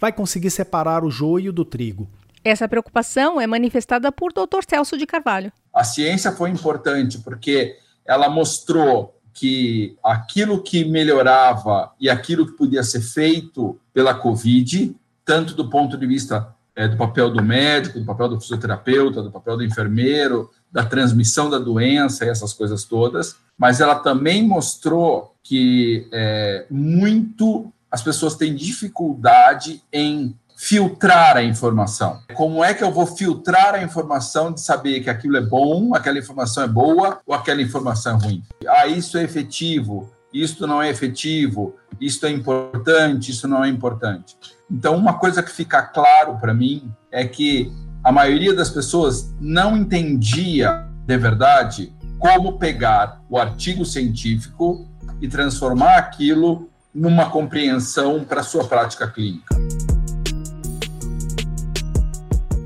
vai 0.00 0.10
conseguir 0.10 0.50
separar 0.50 1.04
o 1.04 1.10
joio 1.10 1.52
do 1.52 1.66
trigo? 1.66 2.08
Essa 2.42 2.66
preocupação 2.66 3.38
é 3.38 3.46
manifestada 3.46 4.10
por 4.10 4.32
Dr. 4.32 4.62
Celso 4.66 4.96
de 4.96 5.06
Carvalho. 5.06 5.52
A 5.74 5.84
ciência 5.84 6.32
foi 6.32 6.48
importante 6.48 7.18
porque 7.18 7.76
ela 8.06 8.30
mostrou 8.30 9.14
que 9.32 9.96
aquilo 10.02 10.62
que 10.62 10.84
melhorava 10.84 11.92
e 12.00 12.10
aquilo 12.10 12.46
que 12.46 12.52
podia 12.52 12.82
ser 12.82 13.00
feito 13.00 13.78
pela 13.92 14.14
Covid, 14.14 14.94
tanto 15.24 15.54
do 15.54 15.70
ponto 15.70 15.96
de 15.96 16.06
vista 16.06 16.54
é, 16.74 16.88
do 16.88 16.96
papel 16.96 17.30
do 17.30 17.42
médico, 17.42 18.00
do 18.00 18.06
papel 18.06 18.28
do 18.28 18.40
fisioterapeuta, 18.40 19.22
do 19.22 19.30
papel 19.30 19.56
do 19.56 19.64
enfermeiro, 19.64 20.50
da 20.70 20.84
transmissão 20.84 21.50
da 21.50 21.58
doença 21.58 22.24
e 22.24 22.28
essas 22.28 22.52
coisas 22.52 22.84
todas, 22.84 23.36
mas 23.58 23.80
ela 23.80 23.96
também 23.96 24.42
mostrou 24.46 25.34
que 25.42 26.08
é, 26.12 26.66
muito 26.70 27.72
as 27.90 28.02
pessoas 28.02 28.36
têm 28.36 28.54
dificuldade 28.54 29.82
em 29.92 30.34
filtrar 30.64 31.36
a 31.36 31.42
informação. 31.42 32.20
Como 32.34 32.62
é 32.62 32.72
que 32.72 32.84
eu 32.84 32.92
vou 32.92 33.04
filtrar 33.04 33.74
a 33.74 33.82
informação 33.82 34.52
de 34.52 34.60
saber 34.60 35.00
que 35.00 35.10
aquilo 35.10 35.36
é 35.36 35.40
bom, 35.40 35.92
aquela 35.92 36.20
informação 36.20 36.62
é 36.62 36.68
boa 36.68 37.18
ou 37.26 37.34
aquela 37.34 37.60
informação 37.60 38.16
é 38.16 38.24
ruim? 38.24 38.44
Ah, 38.68 38.86
isso 38.86 39.18
é 39.18 39.24
efetivo, 39.24 40.12
isso 40.32 40.64
não 40.64 40.80
é 40.80 40.88
efetivo, 40.88 41.74
isso 42.00 42.24
é 42.24 42.30
importante, 42.30 43.32
isso 43.32 43.48
não 43.48 43.64
é 43.64 43.68
importante. 43.68 44.36
Então, 44.70 44.96
uma 44.96 45.14
coisa 45.14 45.42
que 45.42 45.50
fica 45.50 45.82
claro 45.82 46.38
para 46.38 46.54
mim 46.54 46.88
é 47.10 47.24
que 47.26 47.72
a 48.04 48.12
maioria 48.12 48.54
das 48.54 48.70
pessoas 48.70 49.34
não 49.40 49.76
entendia 49.76 50.86
de 51.04 51.18
verdade 51.18 51.92
como 52.20 52.56
pegar 52.56 53.20
o 53.28 53.36
artigo 53.36 53.84
científico 53.84 54.88
e 55.20 55.26
transformar 55.26 55.96
aquilo 55.96 56.70
numa 56.94 57.30
compreensão 57.30 58.22
para 58.22 58.44
sua 58.44 58.62
prática 58.62 59.08
clínica. 59.08 59.56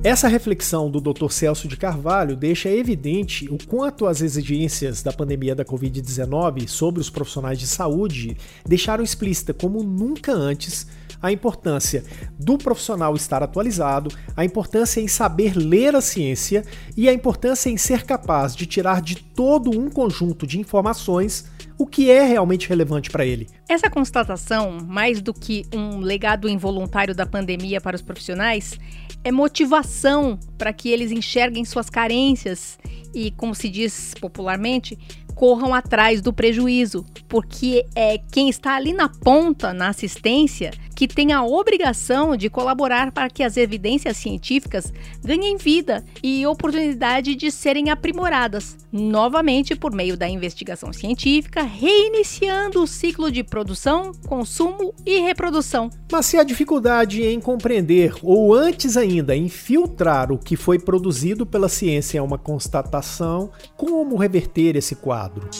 Essa 0.06 0.28
reflexão 0.28 0.88
do 0.88 1.00
Dr. 1.00 1.28
Celso 1.30 1.66
de 1.66 1.76
Carvalho 1.76 2.36
deixa 2.36 2.70
evidente 2.70 3.52
o 3.52 3.58
quanto 3.66 4.06
as 4.06 4.20
exigências 4.20 5.02
da 5.02 5.12
pandemia 5.12 5.52
da 5.52 5.64
Covid-19 5.64 6.68
sobre 6.68 7.00
os 7.00 7.10
profissionais 7.10 7.58
de 7.58 7.66
saúde 7.66 8.36
deixaram 8.64 9.02
explícita 9.02 9.52
como 9.52 9.82
nunca 9.82 10.30
antes 10.30 10.86
a 11.20 11.32
importância 11.32 12.04
do 12.38 12.56
profissional 12.56 13.16
estar 13.16 13.42
atualizado, 13.42 14.14
a 14.36 14.44
importância 14.44 15.00
em 15.00 15.08
saber 15.08 15.56
ler 15.56 15.96
a 15.96 16.00
ciência 16.00 16.64
e 16.96 17.08
a 17.08 17.12
importância 17.12 17.68
em 17.68 17.76
ser 17.76 18.04
capaz 18.04 18.54
de 18.54 18.64
tirar 18.64 19.02
de 19.02 19.16
todo 19.16 19.76
um 19.76 19.90
conjunto 19.90 20.46
de 20.46 20.60
informações 20.60 21.46
o 21.78 21.86
que 21.86 22.10
é 22.10 22.24
realmente 22.24 22.68
relevante 22.68 23.10
para 23.10 23.26
ele. 23.26 23.48
Essa 23.68 23.90
constatação, 23.90 24.78
mais 24.86 25.20
do 25.20 25.34
que 25.34 25.66
um 25.74 25.98
legado 25.98 26.48
involuntário 26.48 27.14
da 27.14 27.26
pandemia 27.26 27.80
para 27.80 27.96
os 27.96 28.02
profissionais, 28.02 28.78
é 29.22 29.32
motivação 29.32 30.38
para 30.56 30.72
que 30.72 30.88
eles 30.88 31.10
enxerguem 31.10 31.64
suas 31.64 31.90
carências 31.90 32.78
e, 33.14 33.30
como 33.32 33.54
se 33.54 33.68
diz 33.68 34.14
popularmente, 34.20 34.98
corram 35.34 35.74
atrás 35.74 36.22
do 36.22 36.32
prejuízo, 36.32 37.04
porque 37.28 37.84
é 37.94 38.18
quem 38.32 38.48
está 38.48 38.74
ali 38.76 38.92
na 38.92 39.08
ponta, 39.08 39.74
na 39.74 39.88
assistência, 39.88 40.70
que 40.96 41.06
tem 41.06 41.30
a 41.30 41.44
obrigação 41.44 42.34
de 42.34 42.48
colaborar 42.48 43.12
para 43.12 43.28
que 43.28 43.42
as 43.42 43.58
evidências 43.58 44.16
científicas 44.16 44.90
ganhem 45.22 45.58
vida 45.58 46.02
e 46.22 46.46
oportunidade 46.46 47.34
de 47.34 47.50
serem 47.50 47.90
aprimoradas, 47.90 48.78
novamente 48.90 49.76
por 49.76 49.92
meio 49.92 50.16
da 50.16 50.26
investigação 50.26 50.94
científica, 50.94 51.62
reiniciando 51.62 52.82
o 52.82 52.86
ciclo 52.86 53.30
de 53.30 53.44
produção, 53.44 54.10
consumo 54.26 54.94
e 55.04 55.20
reprodução. 55.20 55.90
Mas 56.10 56.24
se 56.24 56.38
a 56.38 56.42
dificuldade 56.42 57.22
em 57.22 57.40
compreender, 57.40 58.14
ou 58.22 58.54
antes 58.54 58.96
ainda 58.96 59.36
em 59.36 59.50
filtrar 59.50 60.32
o 60.32 60.38
que 60.38 60.56
foi 60.56 60.78
produzido 60.78 61.44
pela 61.44 61.68
ciência 61.68 62.18
é 62.18 62.22
uma 62.22 62.38
constatação, 62.38 63.50
como 63.76 64.16
reverter 64.16 64.76
esse 64.76 64.96
quadro? 64.96 65.50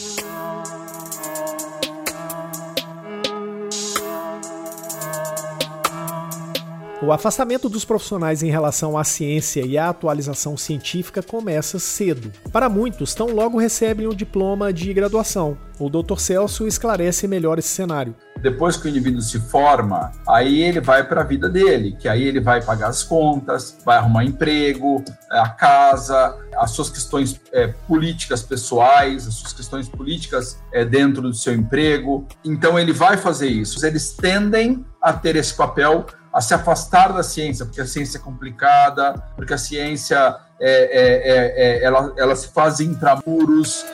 O 6.99 7.11
afastamento 7.11 7.69
dos 7.69 7.85
profissionais 7.85 8.41
em 8.41 8.49
relação 8.49 8.97
à 8.97 9.03
ciência 9.03 9.63
e 9.63 9.77
à 9.77 9.89
atualização 9.89 10.57
científica 10.57 11.21
começa 11.21 11.77
cedo. 11.77 12.31
Para 12.51 12.67
muitos, 12.67 13.13
tão 13.13 13.27
logo 13.27 13.59
recebem 13.59 14.07
o 14.07 14.15
diploma 14.15 14.73
de 14.73 14.91
graduação. 14.95 15.55
O 15.79 15.91
Dr. 15.91 16.17
Celso 16.17 16.65
esclarece 16.65 17.27
melhor 17.27 17.59
esse 17.59 17.67
cenário. 17.67 18.15
Depois 18.41 18.77
que 18.77 18.87
o 18.87 18.89
indivíduo 18.89 19.21
se 19.21 19.39
forma, 19.39 20.11
aí 20.27 20.63
ele 20.63 20.81
vai 20.81 21.07
para 21.07 21.21
a 21.21 21.23
vida 21.23 21.47
dele, 21.47 21.95
que 21.99 22.07
aí 22.07 22.23
ele 22.23 22.39
vai 22.39 22.63
pagar 22.63 22.87
as 22.87 23.03
contas, 23.03 23.77
vai 23.85 23.97
arrumar 23.97 24.23
emprego, 24.23 25.03
a 25.29 25.49
casa, 25.49 26.35
as 26.55 26.71
suas 26.71 26.89
questões 26.89 27.39
é, 27.51 27.67
políticas 27.87 28.41
pessoais, 28.41 29.27
as 29.27 29.35
suas 29.35 29.53
questões 29.53 29.87
políticas 29.87 30.59
é, 30.73 30.83
dentro 30.83 31.21
do 31.21 31.33
seu 31.33 31.53
emprego. 31.53 32.27
Então 32.43 32.77
ele 32.77 32.91
vai 32.91 33.17
fazer 33.17 33.49
isso. 33.49 33.83
Eles 33.85 34.13
tendem 34.13 34.83
a 35.01 35.13
ter 35.13 35.35
esse 35.35 35.53
papel 35.55 36.05
a 36.33 36.41
se 36.41 36.53
afastar 36.53 37.13
da 37.13 37.23
ciência, 37.23 37.65
porque 37.65 37.81
a 37.81 37.85
ciência 37.85 38.17
é 38.17 38.21
complicada, 38.21 39.13
porque 39.35 39.53
a 39.53 39.57
ciência 39.57 40.35
é, 40.59 40.71
é, 40.71 41.31
é, 41.31 41.79
é 41.79 41.83
ela, 41.83 42.13
ela 42.17 42.35
se 42.35 42.47
faz 42.49 42.79
intramuros. 42.79 43.85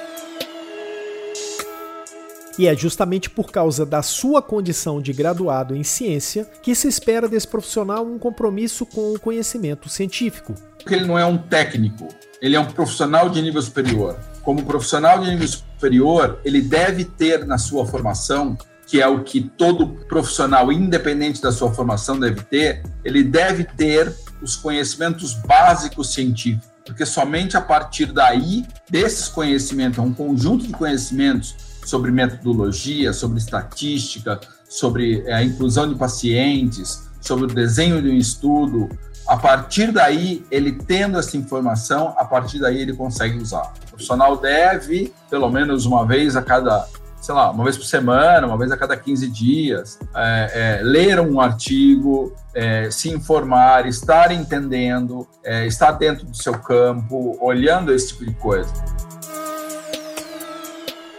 E 2.57 2.67
é 2.67 2.75
justamente 2.75 3.29
por 3.29 3.51
causa 3.51 3.85
da 3.85 4.03
sua 4.03 4.41
condição 4.41 5.01
de 5.01 5.11
graduado 5.11 5.75
em 5.75 5.83
ciência 5.83 6.47
que 6.61 6.75
se 6.75 6.87
espera 6.87 7.27
desse 7.27 7.47
profissional 7.47 8.05
um 8.05 8.19
compromisso 8.19 8.85
com 8.85 9.13
o 9.13 9.19
conhecimento 9.19 9.89
científico. 9.89 10.53
Porque 10.77 10.93
ele 10.93 11.05
não 11.05 11.17
é 11.17 11.25
um 11.25 11.37
técnico, 11.37 12.07
ele 12.41 12.55
é 12.55 12.59
um 12.59 12.65
profissional 12.65 13.29
de 13.29 13.41
nível 13.41 13.61
superior. 13.61 14.19
Como 14.43 14.63
profissional 14.65 15.19
de 15.19 15.31
nível 15.31 15.47
superior, 15.47 16.39
ele 16.45 16.61
deve 16.61 17.05
ter 17.05 17.45
na 17.45 17.57
sua 17.57 17.85
formação 17.87 18.57
que 18.87 19.01
é 19.01 19.07
o 19.07 19.23
que 19.23 19.41
todo 19.41 19.87
profissional, 20.07 20.71
independente 20.71 21.41
da 21.41 21.51
sua 21.51 21.73
formação, 21.73 22.19
deve 22.19 22.41
ter, 22.41 22.83
ele 23.03 23.23
deve 23.23 23.63
ter 23.63 24.13
os 24.41 24.55
conhecimentos 24.55 25.33
básicos 25.33 26.13
científicos, 26.13 26.67
porque 26.85 27.05
somente 27.05 27.55
a 27.55 27.61
partir 27.61 28.07
daí, 28.07 28.65
desses 28.89 29.27
conhecimentos, 29.27 29.99
um 29.99 30.13
conjunto 30.13 30.67
de 30.67 30.73
conhecimentos 30.73 31.55
sobre 31.85 32.11
metodologia, 32.11 33.13
sobre 33.13 33.39
estatística, 33.39 34.39
sobre 34.67 35.23
eh, 35.25 35.33
a 35.33 35.43
inclusão 35.43 35.87
de 35.87 35.95
pacientes, 35.95 37.09
sobre 37.21 37.45
o 37.45 37.47
desenho 37.47 38.01
de 38.01 38.09
um 38.09 38.17
estudo, 38.17 38.89
a 39.27 39.37
partir 39.37 39.91
daí, 39.91 40.45
ele 40.51 40.73
tendo 40.73 41.17
essa 41.17 41.37
informação, 41.37 42.13
a 42.17 42.25
partir 42.25 42.59
daí 42.59 42.81
ele 42.81 42.93
consegue 42.93 43.37
usar. 43.37 43.73
O 43.85 43.87
profissional 43.91 44.37
deve, 44.37 45.13
pelo 45.29 45.49
menos 45.49 45.85
uma 45.85 46.05
vez 46.05 46.35
a 46.35 46.41
cada 46.41 46.85
sei 47.23 47.33
lá, 47.33 47.49
uma 47.51 47.63
vez 47.63 47.77
por 47.77 47.85
semana, 47.85 48.45
uma 48.45 48.57
vez 48.57 48.69
a 48.69 48.75
cada 48.75 48.97
15 48.97 49.29
dias, 49.29 49.97
é, 50.13 50.79
é, 50.81 50.83
ler 50.83 51.21
um 51.21 51.39
artigo, 51.39 52.35
é, 52.53 52.91
se 52.91 53.09
informar, 53.09 53.87
estar 53.87 54.29
entendendo, 54.29 55.25
é, 55.41 55.65
estar 55.65 55.93
dentro 55.93 56.25
do 56.25 56.35
seu 56.35 56.59
campo, 56.59 57.37
olhando 57.39 57.93
esse 57.93 58.09
tipo 58.09 58.25
de 58.25 58.33
coisa. 58.33 58.69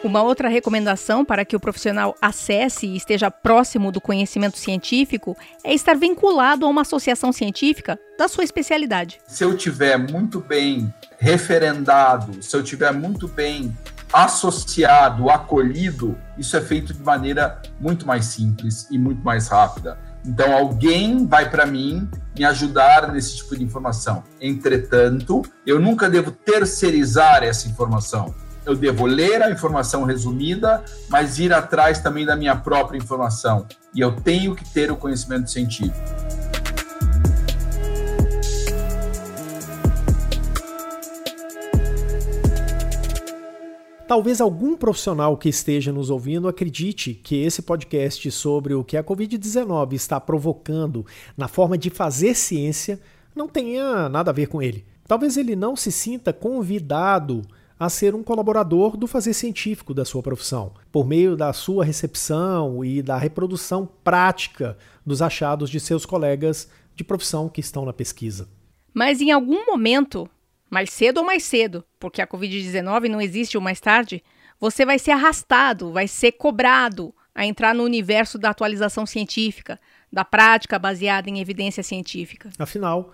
Uma 0.05 0.23
outra 0.23 0.51
recomendação 0.51 1.25
para 1.25 1.47
que 1.47 1.57
o 1.57 1.61
profissional 1.61 2.15
acesse 2.21 2.87
e 2.87 2.95
esteja 2.95 3.31
próximo 3.31 3.91
do 3.91 3.99
conhecimento 3.99 4.59
científico 4.59 5.35
é 5.65 5.73
estar 5.73 5.97
vinculado 5.97 6.67
a 6.67 6.69
uma 6.69 6.83
associação 6.83 7.33
científica 7.33 7.99
da 8.19 8.29
sua 8.29 8.45
especialidade. 8.45 9.19
Se 9.27 9.43
eu 9.43 9.57
tiver 9.57 9.97
muito 9.97 10.39
bem 10.41 10.93
referendado, 11.19 12.43
se 12.43 12.55
eu 12.55 12.63
tiver 12.63 12.93
muito 12.93 13.27
bem 13.27 13.75
associado, 14.15 15.29
acolhido, 15.29 16.17
isso 16.39 16.57
é 16.57 16.61
feito 16.61 16.95
de 16.95 17.03
maneira 17.03 17.61
muito 17.81 18.07
mais 18.07 18.27
simples 18.27 18.87
e 18.89 18.97
muito 18.97 19.25
mais 19.25 19.49
rápida. 19.49 19.99
Então, 20.25 20.57
alguém 20.57 21.27
vai 21.27 21.51
para 21.51 21.67
mim 21.67 22.09
me 22.39 22.45
ajudar 22.45 23.13
nesse 23.13 23.39
tipo 23.39 23.57
de 23.57 23.65
informação. 23.65 24.23
Entretanto, 24.41 25.43
eu 25.67 25.81
nunca 25.81 26.09
devo 26.09 26.31
terceirizar 26.31 27.43
essa 27.43 27.69
informação. 27.69 28.33
Eu 28.65 28.75
devo 28.75 29.05
ler 29.05 29.43
a 29.43 29.51
informação 29.51 30.05
resumida, 30.05 30.83
mas 31.11 31.39
ir 31.39 31.53
atrás 31.53 31.99
também 31.99 32.25
da 32.25 32.37
minha 32.37 32.57
própria 32.57 32.97
informação. 32.97 33.67
E 33.95 34.01
eu 34.01 34.13
tenho 34.13 34.55
que 34.55 34.65
ter 34.73 34.91
o 34.91 34.97
conhecimento 34.97 35.51
científico. 35.51 36.44
Talvez 44.07 44.39
algum 44.39 44.77
profissional 44.77 45.35
que 45.35 45.49
esteja 45.49 45.91
nos 45.91 46.11
ouvindo 46.11 46.47
acredite 46.47 47.15
que 47.15 47.37
esse 47.37 47.63
podcast 47.63 48.31
sobre 48.31 48.75
o 48.75 48.85
que 48.85 48.99
a 48.99 49.03
Covid-19 49.03 49.95
está 49.95 50.21
provocando 50.21 51.07
na 51.35 51.49
forma 51.49 51.79
de 51.79 51.89
fazer 51.89 52.35
ciência 52.35 53.01
não 53.35 53.49
tenha 53.49 54.07
nada 54.11 54.31
a 54.31 54.35
ver 54.35 54.47
com 54.47 54.61
ele. 54.61 54.85
Talvez 55.09 55.39
ele 55.39 55.57
não 55.57 55.75
se 55.75 55.91
sinta 55.91 56.35
convidado 56.35 57.41
a 57.81 57.89
ser 57.89 58.15
um 58.15 58.23
colaborador 58.23 58.95
do 58.95 59.07
fazer 59.07 59.33
científico 59.33 59.95
da 59.95 60.05
sua 60.05 60.23
profissão, 60.23 60.73
por 60.93 61.07
meio 61.07 61.35
da 61.35 61.53
sua 61.55 61.83
recepção 61.83 62.85
e 62.85 63.01
da 63.01 63.17
reprodução 63.17 63.89
prática 64.05 64.77
dos 65.05 65.23
achados 65.23 65.71
de 65.71 65.81
seus 65.81 66.05
colegas 66.05 66.69
de 66.95 67.03
profissão 67.03 67.49
que 67.49 67.61
estão 67.61 67.87
na 67.87 67.93
pesquisa. 67.93 68.49
Mas 68.93 69.23
em 69.23 69.33
algum 69.33 69.65
momento 69.67 70.29
mais 70.75 70.91
cedo 70.91 71.19
ou 71.19 71.25
mais 71.25 71.45
cedo, 71.45 71.85
porque 72.01 72.21
a 72.21 72.27
Covid-19 72.27 73.09
não 73.09 73.21
existe 73.21 73.57
o 73.57 73.61
mais 73.61 73.81
tarde, 73.81 74.25
você 74.59 74.85
vai 74.85 74.99
ser 74.99 75.13
arrastado, 75.13 75.93
vai 75.93 76.09
ser 76.09 76.33
cobrado 76.33 77.15
a 77.33 77.47
entrar 77.47 77.75
no 77.77 77.85
universo 77.85 78.39
da 78.39 78.51
atualização 78.51 79.07
científica, 79.07 79.79
da 80.13 80.25
prática 80.25 80.77
baseada 80.77 81.31
em 81.31 81.39
evidência 81.39 81.83
científica. 81.83 82.51
Afinal, 82.59 83.13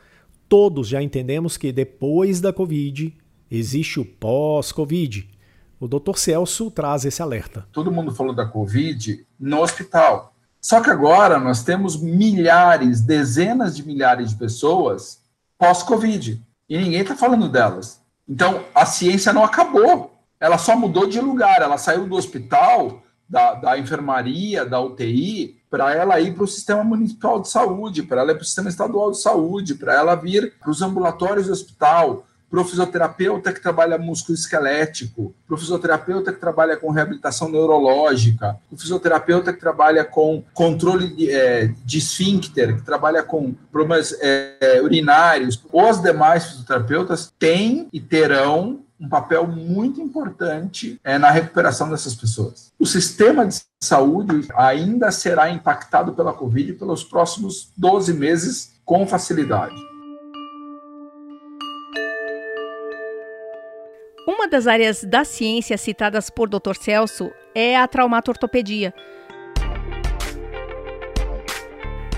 todos 0.49 0.89
já 0.89 1.03
entendemos 1.03 1.59
que 1.59 1.71
depois 1.71 2.41
da 2.41 2.51
Covid 2.51 3.15
existe 3.51 4.01
o 4.01 4.07
pós-Covid. 4.07 5.29
O 5.79 5.87
Dr. 5.87 6.17
Celso 6.17 6.71
traz 6.71 7.05
esse 7.05 7.21
alerta. 7.21 7.69
Todo 7.73 7.93
mundo 7.93 8.15
falou 8.15 8.35
da 8.35 8.47
Covid 8.47 9.27
no 9.39 9.61
hospital. 9.61 10.35
Só 10.63 10.81
que 10.81 10.91
agora 10.91 11.39
nós 11.39 11.63
temos 11.63 12.01
milhares, 12.01 13.03
dezenas 13.03 13.77
de 13.77 13.87
milhares 13.87 14.31
de 14.31 14.37
pessoas 14.37 15.21
pós-Covid 15.59 16.43
e 16.71 16.79
ninguém 16.79 17.01
está 17.01 17.17
falando 17.17 17.49
delas. 17.49 18.01
Então, 18.29 18.65
a 18.73 18.87
ciência 18.87 19.33
não 19.33 19.43
acabou, 19.43 20.15
ela 20.39 20.57
só 20.57 20.77
mudou 20.77 21.09
de 21.09 21.21
lugar, 21.21 21.61
ela 21.61 21.77
saiu 21.77 22.07
do 22.07 22.15
hospital, 22.15 23.03
da, 23.29 23.55
da 23.55 23.77
enfermaria, 23.77 24.65
da 24.65 24.81
UTI, 24.81 25.61
para 25.69 25.93
ela 25.93 26.21
ir 26.21 26.35
para 26.35 26.45
o 26.45 26.49
sistema 26.49 26.85
municipal 26.85 27.41
de 27.41 27.49
saúde, 27.49 28.05
para 28.05 28.23
ela 28.23 28.31
ir 28.31 28.37
para 28.37 28.43
o 28.43 28.47
sistema 28.47 28.69
estadual 28.69 29.11
de 29.11 29.21
saúde, 29.21 29.75
para 29.75 29.95
ela 29.95 30.15
vir 30.15 30.55
para 30.61 30.71
os 30.71 30.81
ambulatórios 30.81 31.47
do 31.47 31.53
hospital, 31.53 32.25
para 32.51 32.61
o 32.61 32.65
fisioterapeuta 32.65 33.53
que 33.53 33.61
trabalha 33.61 33.97
músculo 33.97 34.37
esquelético, 34.37 35.33
para 35.47 35.55
o 35.55 35.59
fisioterapeuta 35.59 36.33
que 36.33 36.41
trabalha 36.41 36.77
com 36.77 36.91
reabilitação 36.91 37.49
neurológica, 37.49 38.59
o 38.71 38.77
fisioterapeuta 38.77 39.53
que 39.53 39.61
trabalha 39.61 40.05
com 40.05 40.43
controle 40.53 41.15
de, 41.15 41.31
é, 41.31 41.73
de 41.85 41.99
esfíncter, 41.99 42.77
que 42.77 42.83
trabalha 42.83 43.23
com 43.23 43.55
problemas 43.71 44.17
é, 44.21 44.81
urinários. 44.83 45.63
Os 45.73 46.03
demais 46.03 46.45
fisioterapeutas 46.47 47.33
têm 47.39 47.89
e 47.93 48.01
terão 48.01 48.81
um 49.01 49.09
papel 49.09 49.47
muito 49.47 50.01
importante 50.01 51.01
é, 51.03 51.17
na 51.17 51.31
recuperação 51.31 51.89
dessas 51.89 52.15
pessoas. 52.15 52.71
O 52.79 52.85
sistema 52.85 53.47
de 53.47 53.63
saúde 53.83 54.47
ainda 54.55 55.11
será 55.11 55.49
impactado 55.49 56.13
pela 56.13 56.35
Covid 56.35 56.75
pelos 56.75 57.03
próximos 57.03 57.73
12 57.79 58.13
meses 58.13 58.73
com 58.85 59.07
facilidade. 59.07 59.90
Das 64.51 64.67
áreas 64.67 65.05
da 65.05 65.25
ciência 65.25 65.79
citadas 65.79 66.29
por 66.29 66.49
Dr. 66.49 66.75
Celso 66.79 67.31
é 67.55 67.77
a 67.77 67.87
traumatortopedia, 67.87 68.93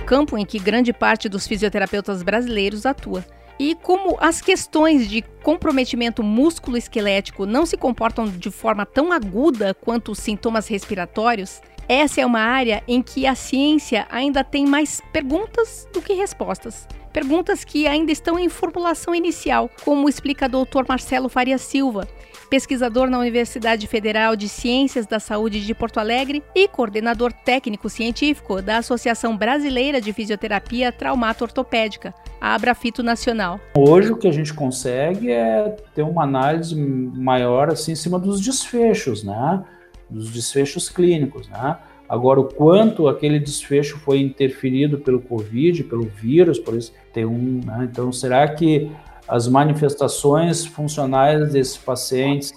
campo 0.07 0.37
em 0.37 0.45
que 0.45 0.59
grande 0.59 0.93
parte 0.93 1.29
dos 1.29 1.47
fisioterapeutas 1.47 2.23
brasileiros 2.23 2.87
atua. 2.87 3.25
E 3.59 3.75
como 3.75 4.17
as 4.19 4.41
questões 4.41 5.09
de 5.09 5.23
comprometimento 5.43 6.23
músculo-esquelético 6.23 7.47
não 7.47 7.65
se 7.65 7.77
comportam 7.77 8.27
de 8.27 8.51
forma 8.51 8.85
tão 8.85 9.13
aguda 9.13 9.75
quanto 9.75 10.13
os 10.13 10.19
sintomas 10.19 10.67
respiratórios, 10.67 11.61
essa 11.89 12.21
é 12.21 12.27
uma 12.27 12.41
área 12.41 12.83
em 12.89 13.03
que 13.03 13.27
a 13.27 13.35
ciência 13.35 14.07
ainda 14.11 14.43
tem 14.43 14.67
mais 14.67 15.01
perguntas 15.13 15.87
do 15.93 16.01
que 16.01 16.15
respostas. 16.15 16.89
Perguntas 17.13 17.65
que 17.65 17.87
ainda 17.87 18.11
estão 18.11 18.39
em 18.39 18.49
formulação 18.49 19.15
inicial, 19.15 19.71
como 19.85 20.09
explica 20.09 20.47
o 20.47 20.65
Dr. 20.65 20.89
Marcelo 20.89 21.29
Faria 21.29 21.59
Silva, 21.59 22.09
pesquisador 22.53 23.09
na 23.09 23.19
Universidade 23.19 23.87
Federal 23.87 24.37
de 24.37 24.47
Ciências 24.47 25.07
da 25.07 25.19
Saúde 25.19 25.65
de 25.65 25.75
Porto 25.75 25.97
Alegre 25.97 26.43
e 26.55 26.69
coordenador 26.69 27.33
técnico-científico 27.33 28.61
da 28.61 28.77
Associação 28.77 29.35
Brasileira 29.39 30.03
de 30.03 30.13
Fisioterapia 30.13 30.93
Traumato-Ortopédica, 30.93 32.13
a 32.39 32.55
Abrafito 32.55 33.03
Nacional. 33.03 33.59
Hoje 33.75 34.13
o 34.13 34.19
que 34.19 34.29
a 34.29 34.31
gente 34.31 34.53
consegue 34.53 35.31
é 35.31 35.75
ter 35.95 36.03
uma 36.03 36.25
análise 36.25 36.77
maior 36.77 37.71
assim 37.71 37.93
em 37.93 37.97
cima 37.97 38.19
dos 38.19 38.39
desfechos, 38.39 39.25
né? 39.25 39.65
Dos 40.11 40.31
desfechos 40.31 40.91
clínicos, 40.91 41.49
né? 41.49 41.79
Agora, 42.07 42.39
o 42.39 42.45
quanto 42.45 43.09
aquele 43.09 43.39
desfecho 43.39 43.97
foi 44.01 44.21
interferido 44.21 44.99
pelo 44.99 45.23
Covid, 45.23 45.85
pelo 45.85 46.03
vírus, 46.03 46.59
por 46.59 46.75
isso 46.75 46.93
tem 47.15 47.25
um. 47.25 47.63
Né? 47.65 47.89
Então, 47.91 48.13
será 48.13 48.47
que 48.47 48.93
as 49.33 49.49
manifestações 49.49 50.67
funcionais 50.67 51.51
desses 51.53 51.79
pacientes, 51.79 52.53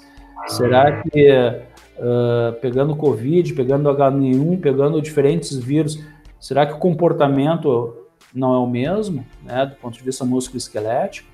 será 0.46 1.02
que 1.04 1.32
uh, 1.32 2.52
pegando 2.60 2.94
Covid, 2.98 3.54
pegando 3.54 3.90
H1N1, 3.90 4.60
pegando 4.60 5.02
diferentes 5.02 5.56
vírus, 5.56 6.04
será 6.38 6.66
que 6.66 6.74
o 6.74 6.78
comportamento 6.78 7.96
não 8.34 8.54
é 8.54 8.58
o 8.58 8.68
mesmo, 8.68 9.26
né, 9.42 9.66
do 9.68 9.78
ponto 9.78 9.98
de 9.98 10.04
vista 10.04 10.26
musculoesquelético? 10.26 11.30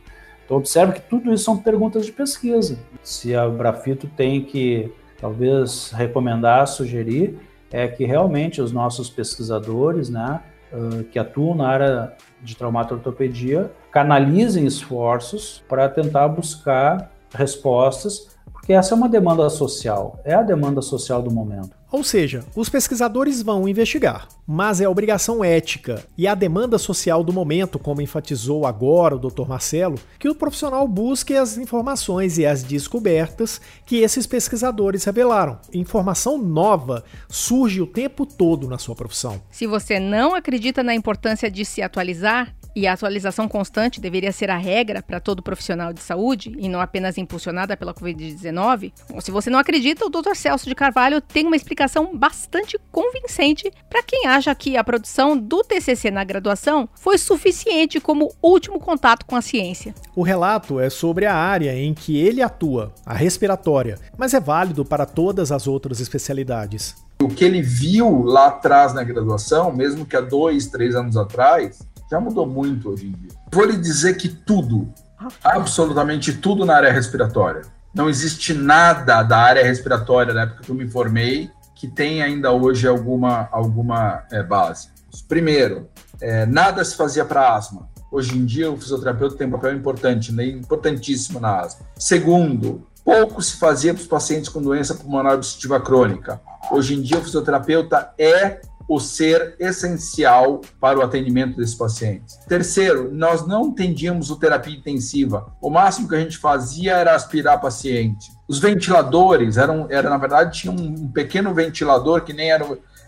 Então, 0.45 0.57
observe 0.57 0.93
que 0.93 1.09
tudo 1.09 1.33
isso 1.33 1.45
são 1.45 1.57
perguntas 1.57 2.05
de 2.05 2.11
pesquisa. 2.11 2.77
Se 3.01 3.35
a 3.35 3.49
Brafito 3.49 4.05
tem 4.15 4.43
que, 4.43 4.93
talvez, 5.19 5.89
recomendar, 5.89 6.67
sugerir, 6.67 7.39
é 7.71 7.87
que 7.87 8.05
realmente 8.05 8.61
os 8.61 8.71
nossos 8.71 9.09
pesquisadores, 9.09 10.07
né, 10.07 10.39
uh, 10.71 11.03
que 11.05 11.17
atuam 11.17 11.55
na 11.55 11.67
área 11.67 12.13
de 12.41 12.55
traumatortopedia, 12.55 13.71
canalizem 13.91 14.65
esforços 14.65 15.63
para 15.67 15.87
tentar 15.89 16.27
buscar 16.27 17.11
respostas, 17.33 18.35
porque 18.51 18.73
essa 18.73 18.93
é 18.93 18.97
uma 18.97 19.09
demanda 19.09 19.49
social, 19.49 20.19
é 20.23 20.33
a 20.33 20.41
demanda 20.41 20.81
social 20.81 21.21
do 21.21 21.31
momento. 21.31 21.80
Ou 21.91 22.05
seja, 22.05 22.45
os 22.55 22.69
pesquisadores 22.69 23.41
vão 23.41 23.67
investigar, 23.67 24.29
mas 24.47 24.79
é 24.79 24.87
obrigação 24.87 25.43
ética 25.43 26.05
e 26.17 26.25
a 26.25 26.33
demanda 26.33 26.77
social 26.77 27.21
do 27.21 27.33
momento, 27.33 27.77
como 27.77 28.01
enfatizou 28.01 28.65
agora 28.65 29.17
o 29.17 29.19
Dr. 29.19 29.45
Marcelo, 29.45 29.99
que 30.17 30.29
o 30.29 30.35
profissional 30.35 30.87
busque 30.87 31.35
as 31.35 31.57
informações 31.57 32.37
e 32.37 32.45
as 32.45 32.63
descobertas 32.63 33.59
que 33.85 33.97
esses 33.97 34.25
pesquisadores 34.25 35.03
revelaram. 35.03 35.59
Informação 35.73 36.37
nova 36.37 37.03
surge 37.27 37.81
o 37.81 37.87
tempo 37.87 38.25
todo 38.25 38.69
na 38.69 38.77
sua 38.77 38.95
profissão. 38.95 39.41
Se 39.51 39.67
você 39.67 39.99
não 39.99 40.33
acredita 40.33 40.81
na 40.81 40.95
importância 40.95 41.51
de 41.51 41.65
se 41.65 41.81
atualizar, 41.81 42.55
e 42.75 42.87
a 42.87 42.93
atualização 42.93 43.47
constante 43.47 44.01
deveria 44.01 44.31
ser 44.31 44.49
a 44.49 44.57
regra 44.57 45.01
para 45.01 45.19
todo 45.19 45.41
profissional 45.41 45.93
de 45.93 46.01
saúde 46.01 46.53
e 46.57 46.69
não 46.69 46.79
apenas 46.81 47.17
impulsionada 47.17 47.75
pela 47.75 47.93
Covid-19, 47.93 48.91
se 49.19 49.31
você 49.31 49.49
não 49.49 49.59
acredita, 49.59 50.05
o 50.05 50.09
Dr. 50.09 50.35
Celso 50.35 50.67
de 50.67 50.75
Carvalho 50.75 51.21
tem 51.21 51.45
uma 51.45 51.55
explicação 51.55 52.17
bastante 52.17 52.77
convincente 52.91 53.71
para 53.89 54.03
quem 54.03 54.27
acha 54.27 54.53
que 54.55 54.75
a 54.75 54.83
produção 54.83 55.37
do 55.37 55.63
TCC 55.63 56.09
na 56.11 56.23
graduação 56.23 56.89
foi 56.95 57.17
suficiente 57.17 57.99
como 57.99 58.33
último 58.41 58.79
contato 58.79 59.25
com 59.25 59.35
a 59.35 59.41
ciência. 59.41 59.93
O 60.15 60.23
relato 60.23 60.79
é 60.79 60.89
sobre 60.89 61.25
a 61.25 61.35
área 61.35 61.73
em 61.75 61.93
que 61.93 62.17
ele 62.17 62.41
atua, 62.41 62.93
a 63.05 63.13
respiratória, 63.13 63.97
mas 64.17 64.33
é 64.33 64.39
válido 64.39 64.83
para 64.83 65.05
todas 65.05 65.51
as 65.51 65.67
outras 65.67 65.99
especialidades. 65.99 66.95
O 67.21 67.27
que 67.27 67.45
ele 67.45 67.61
viu 67.61 68.23
lá 68.23 68.47
atrás 68.47 68.93
na 68.93 69.03
graduação, 69.03 69.71
mesmo 69.71 70.05
que 70.05 70.15
há 70.15 70.21
dois, 70.21 70.67
três 70.67 70.95
anos 70.95 71.15
atrás, 71.15 71.79
já 72.11 72.19
mudou 72.19 72.45
muito 72.45 72.89
hoje 72.89 73.07
em 73.07 73.11
dia. 73.11 73.31
Vou 73.53 73.63
lhe 73.63 73.77
dizer 73.77 74.17
que 74.17 74.27
tudo, 74.27 74.93
absolutamente 75.41 76.33
tudo 76.33 76.65
na 76.65 76.75
área 76.75 76.91
respiratória. 76.91 77.61
Não 77.95 78.09
existe 78.09 78.53
nada 78.53 79.23
da 79.23 79.37
área 79.37 79.63
respiratória 79.63 80.33
na 80.33 80.41
época 80.41 80.63
que 80.63 80.69
eu 80.69 80.75
me 80.75 80.89
formei 80.89 81.49
que 81.73 81.87
tem 81.87 82.21
ainda 82.21 82.51
hoje 82.51 82.87
alguma, 82.87 83.49
alguma 83.51 84.23
é, 84.31 84.43
base. 84.43 84.89
Primeiro, 85.27 85.89
é, 86.21 86.45
nada 86.45 86.83
se 86.85 86.95
fazia 86.95 87.25
para 87.25 87.55
asma. 87.55 87.89
Hoje 88.11 88.37
em 88.37 88.45
dia, 88.45 88.69
o 88.69 88.77
fisioterapeuta 88.77 89.35
tem 89.35 89.47
um 89.47 89.51
papel 89.51 89.73
importante, 89.73 90.31
né, 90.31 90.45
importantíssimo 90.45 91.39
na 91.39 91.61
asma. 91.61 91.85
Segundo, 91.97 92.85
pouco 93.03 93.41
se 93.41 93.57
fazia 93.57 93.93
para 93.93 94.01
os 94.01 94.07
pacientes 94.07 94.49
com 94.49 94.61
doença 94.61 94.93
pulmonar 94.93 95.33
obstrutiva 95.33 95.79
crônica. 95.79 96.39
Hoje 96.69 96.93
em 96.93 97.01
dia, 97.01 97.17
o 97.17 97.23
fisioterapeuta 97.23 98.13
é 98.15 98.61
o 98.91 98.99
ser 98.99 99.55
essencial 99.57 100.59
para 100.77 100.99
o 100.99 101.01
atendimento 101.01 101.55
desses 101.55 101.73
pacientes. 101.73 102.35
Terceiro, 102.45 103.09
nós 103.13 103.47
não 103.47 103.67
entendíamos 103.67 104.29
o 104.29 104.35
terapia 104.35 104.75
intensiva. 104.75 105.47
O 105.61 105.69
máximo 105.69 106.09
que 106.09 106.15
a 106.15 106.19
gente 106.19 106.37
fazia 106.37 106.97
era 106.97 107.15
aspirar 107.15 107.61
paciente. 107.61 108.33
Os 108.49 108.59
ventiladores 108.59 109.55
eram, 109.55 109.87
era 109.89 110.09
na 110.09 110.17
verdade 110.17 110.59
tinha 110.59 110.73
um 110.73 111.07
pequeno 111.07 111.53
ventilador 111.53 112.25
que 112.25 112.33
nem 112.33 112.51
era 112.51 112.67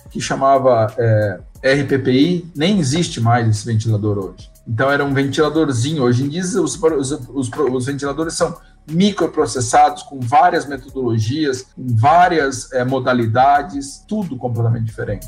que 0.09 0.21
chamava 0.21 0.87
é, 0.97 1.39
RPPI, 1.81 2.49
nem 2.55 2.79
existe 2.79 3.19
mais 3.19 3.45
esse 3.49 3.65
ventilador 3.65 4.17
hoje. 4.17 4.49
Então 4.65 4.89
era 4.89 5.03
um 5.03 5.13
ventiladorzinho. 5.13 6.03
Hoje 6.03 6.23
em 6.23 6.29
dia 6.29 6.43
os, 6.43 6.81
os, 6.81 7.11
os, 7.11 7.51
os 7.51 7.85
ventiladores 7.85 8.35
são 8.35 8.55
microprocessados 8.89 10.03
com 10.03 10.21
várias 10.21 10.65
metodologias, 10.65 11.63
com 11.75 11.87
várias 11.93 12.71
é, 12.71 12.85
modalidades, 12.85 14.01
tudo 14.07 14.37
completamente 14.37 14.85
diferente. 14.85 15.27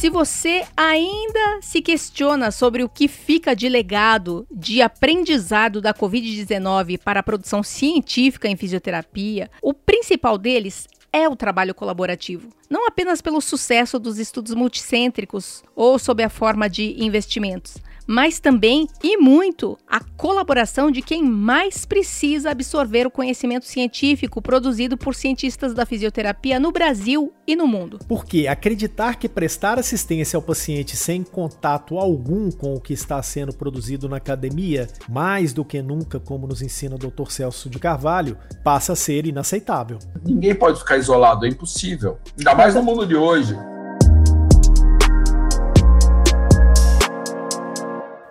Se 0.00 0.08
você 0.08 0.64
ainda 0.74 1.60
se 1.60 1.82
questiona 1.82 2.50
sobre 2.50 2.82
o 2.82 2.88
que 2.88 3.06
fica 3.06 3.54
de 3.54 3.68
legado 3.68 4.46
de 4.50 4.80
aprendizado 4.80 5.80
da 5.80 5.92
Covid-19 5.92 6.98
para 6.98 7.20
a 7.20 7.22
produção 7.22 7.62
científica 7.62 8.48
em 8.48 8.56
fisioterapia, 8.56 9.50
o 9.62 9.74
principal 9.74 10.38
deles 10.38 10.88
é 11.12 11.28
o 11.28 11.36
trabalho 11.36 11.74
colaborativo. 11.74 12.48
Não 12.68 12.86
apenas 12.86 13.20
pelo 13.20 13.40
sucesso 13.40 13.98
dos 13.98 14.18
estudos 14.18 14.54
multicêntricos 14.54 15.62
ou 15.74 15.98
sob 15.98 16.22
a 16.22 16.28
forma 16.28 16.68
de 16.68 17.02
investimentos, 17.02 17.76
mas 18.06 18.40
também 18.40 18.88
e 19.02 19.16
muito 19.16 19.78
a 19.86 20.00
colaboração 20.00 20.90
de 20.90 21.00
quem 21.00 21.22
mais 21.22 21.84
precisa 21.84 22.50
absorver 22.50 23.06
o 23.06 23.10
conhecimento 23.10 23.66
científico 23.66 24.42
produzido 24.42 24.96
por 24.96 25.14
cientistas 25.14 25.72
da 25.72 25.86
fisioterapia 25.86 26.58
no 26.58 26.72
Brasil 26.72 27.32
e 27.46 27.54
no 27.54 27.68
mundo. 27.68 28.00
Porque 28.08 28.48
acreditar 28.48 29.14
que 29.14 29.28
prestar 29.28 29.78
assistência 29.78 30.36
ao 30.36 30.42
paciente 30.42 30.96
sem 30.96 31.22
contato 31.22 31.98
algum 31.98 32.50
com 32.50 32.74
o 32.74 32.80
que 32.80 32.92
está 32.92 33.22
sendo 33.22 33.52
produzido 33.52 34.08
na 34.08 34.16
academia, 34.16 34.88
mais 35.08 35.52
do 35.52 35.64
que 35.64 35.80
nunca, 35.80 36.18
como 36.18 36.48
nos 36.48 36.62
ensina 36.62 36.96
o 36.96 36.98
Dr. 36.98 37.30
Celso 37.30 37.70
de 37.70 37.78
Carvalho, 37.78 38.36
passa 38.64 38.92
a 38.92 38.96
ser 38.96 39.24
inaceitável. 39.24 40.00
Ninguém 40.24 40.54
pode 40.54 40.80
ficar 40.80 40.98
isolado, 41.00 41.44
é 41.44 41.48
impossível. 41.48 42.18
Ainda 42.38 42.54
mais 42.54 42.74
no 42.74 42.82
mundo 42.82 43.06
de 43.06 43.16
hoje. 43.16 43.56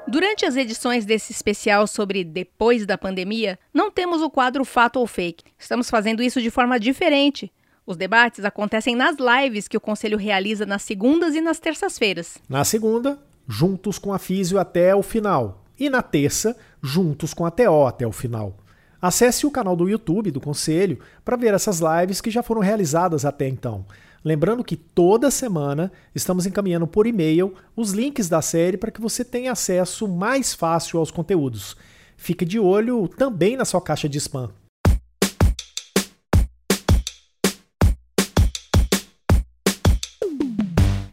Durante 0.07 0.43
as 0.43 0.55
edições 0.55 1.05
desse 1.05 1.31
especial 1.31 1.85
sobre 1.85 2.23
depois 2.23 2.83
da 2.85 2.97
pandemia, 2.97 3.59
não 3.71 3.91
temos 3.91 4.21
o 4.23 4.29
quadro 4.29 4.65
Fato 4.65 4.99
ou 4.99 5.05
Fake. 5.05 5.43
Estamos 5.57 5.87
fazendo 5.89 6.23
isso 6.23 6.41
de 6.41 6.49
forma 6.49 6.79
diferente. 6.79 7.51
Os 7.85 7.95
debates 7.95 8.43
acontecem 8.43 8.95
nas 8.95 9.17
lives 9.17 9.67
que 9.67 9.77
o 9.77 9.81
Conselho 9.81 10.17
realiza 10.17 10.65
nas 10.65 10.81
segundas 10.81 11.35
e 11.35 11.41
nas 11.41 11.59
terças-feiras. 11.59 12.37
Na 12.49 12.63
segunda, 12.63 13.19
juntos 13.47 13.99
com 13.99 14.13
a 14.13 14.17
Físio 14.17 14.59
até 14.59 14.95
o 14.95 15.03
final. 15.03 15.63
E 15.79 15.89
na 15.89 16.01
terça, 16.01 16.57
juntos 16.81 17.33
com 17.33 17.45
a 17.45 17.51
TO 17.51 17.85
até 17.87 18.07
o 18.07 18.11
final. 18.11 18.55
Acesse 19.01 19.45
o 19.45 19.51
canal 19.51 19.75
do 19.75 19.87
YouTube 19.87 20.31
do 20.31 20.41
Conselho 20.41 20.99
para 21.23 21.37
ver 21.37 21.53
essas 21.53 21.79
lives 21.79 22.19
que 22.19 22.29
já 22.29 22.43
foram 22.43 22.61
realizadas 22.61 23.23
até 23.23 23.47
então. 23.47 23.85
Lembrando 24.23 24.63
que 24.63 24.75
toda 24.75 25.31
semana 25.31 25.91
estamos 26.13 26.45
encaminhando 26.45 26.85
por 26.85 27.07
e-mail 27.07 27.53
os 27.75 27.91
links 27.91 28.27
da 28.27 28.41
série 28.41 28.77
para 28.77 28.91
que 28.91 28.99
você 28.99 29.23
tenha 29.23 29.53
acesso 29.53 30.07
mais 30.07 30.53
fácil 30.53 30.99
aos 30.99 31.11
conteúdos. 31.11 31.77
Fique 32.17 32.43
de 32.43 32.59
olho 32.59 33.07
também 33.07 33.55
na 33.55 33.63
sua 33.63 33.81
caixa 33.81 34.09
de 34.09 34.17
spam. 34.17 34.51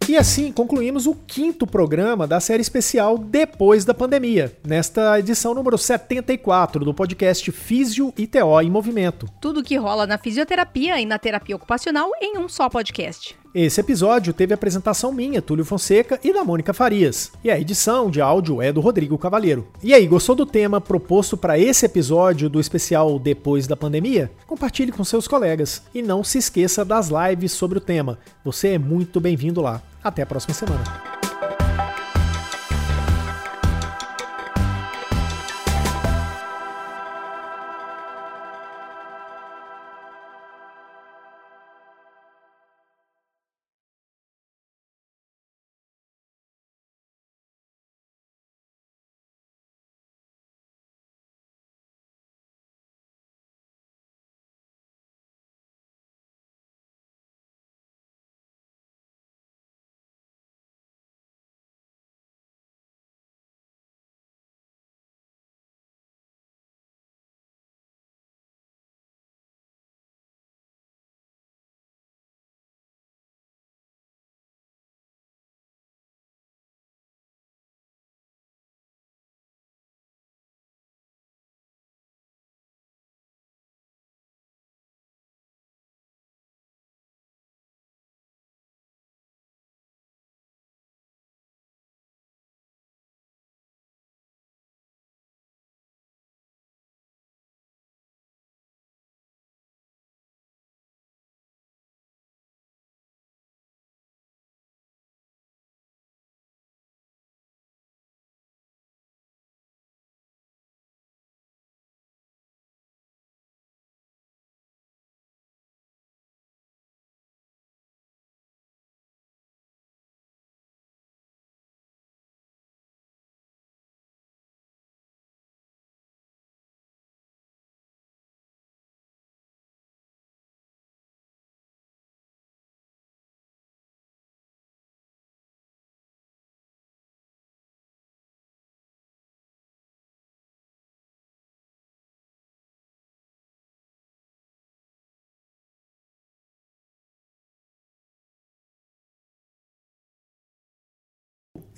E 0.08 0.16
assim 0.16 0.52
concluímos 0.52 1.04
o 1.06 1.16
quinto 1.26 1.66
programa 1.66 2.28
da 2.28 2.38
série 2.38 2.62
especial 2.62 3.18
Depois 3.18 3.84
da 3.84 3.92
Pandemia, 3.92 4.56
nesta 4.64 5.18
edição 5.18 5.52
número 5.52 5.76
74 5.76 6.84
do 6.84 6.94
podcast 6.94 7.50
Físio 7.50 8.14
e 8.16 8.24
TO 8.24 8.60
em 8.62 8.70
Movimento. 8.70 9.28
Tudo 9.40 9.64
que 9.64 9.76
rola 9.76 10.06
na 10.06 10.16
fisioterapia 10.16 11.00
e 11.00 11.04
na 11.04 11.18
terapia 11.18 11.56
ocupacional 11.56 12.08
em 12.20 12.38
um 12.38 12.48
só 12.48 12.68
podcast. 12.68 13.36
Esse 13.58 13.80
episódio 13.80 14.34
teve 14.34 14.52
apresentação 14.52 15.10
minha, 15.10 15.40
Túlio 15.40 15.64
Fonseca, 15.64 16.20
e 16.22 16.30
da 16.30 16.44
Mônica 16.44 16.74
Farias. 16.74 17.32
E 17.42 17.50
a 17.50 17.58
edição 17.58 18.10
de 18.10 18.20
áudio 18.20 18.60
é 18.60 18.70
do 18.70 18.82
Rodrigo 18.82 19.16
Cavalheiro. 19.16 19.66
E 19.82 19.94
aí, 19.94 20.06
gostou 20.06 20.34
do 20.34 20.44
tema 20.44 20.78
proposto 20.78 21.38
para 21.38 21.58
esse 21.58 21.86
episódio 21.86 22.50
do 22.50 22.60
especial 22.60 23.18
Depois 23.18 23.66
da 23.66 23.74
Pandemia? 23.74 24.30
Compartilhe 24.46 24.92
com 24.92 25.02
seus 25.02 25.26
colegas. 25.26 25.80
E 25.94 26.02
não 26.02 26.22
se 26.22 26.36
esqueça 26.36 26.84
das 26.84 27.08
lives 27.08 27.52
sobre 27.52 27.78
o 27.78 27.80
tema. 27.80 28.18
Você 28.44 28.74
é 28.74 28.78
muito 28.78 29.22
bem-vindo 29.22 29.62
lá. 29.62 29.80
Até 30.04 30.20
a 30.20 30.26
próxima 30.26 30.52
semana. 30.52 31.15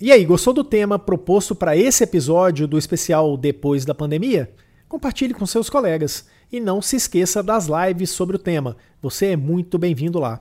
E 0.00 0.12
aí, 0.12 0.24
gostou 0.24 0.52
do 0.52 0.62
tema 0.62 0.96
proposto 0.96 1.56
para 1.56 1.76
esse 1.76 2.04
episódio 2.04 2.68
do 2.68 2.78
especial 2.78 3.36
Depois 3.36 3.84
da 3.84 3.92
Pandemia? 3.92 4.54
Compartilhe 4.88 5.34
com 5.34 5.44
seus 5.44 5.68
colegas 5.68 6.28
e 6.52 6.60
não 6.60 6.80
se 6.80 6.94
esqueça 6.94 7.42
das 7.42 7.66
lives 7.66 8.10
sobre 8.10 8.36
o 8.36 8.38
tema. 8.38 8.76
Você 9.02 9.32
é 9.32 9.36
muito 9.36 9.76
bem-vindo 9.76 10.20
lá. 10.20 10.40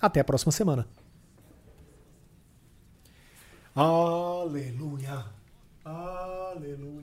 Até 0.00 0.20
a 0.20 0.24
próxima 0.24 0.52
semana. 0.52 0.86
Aleluia. 3.74 5.24
Aleluia. 5.84 6.95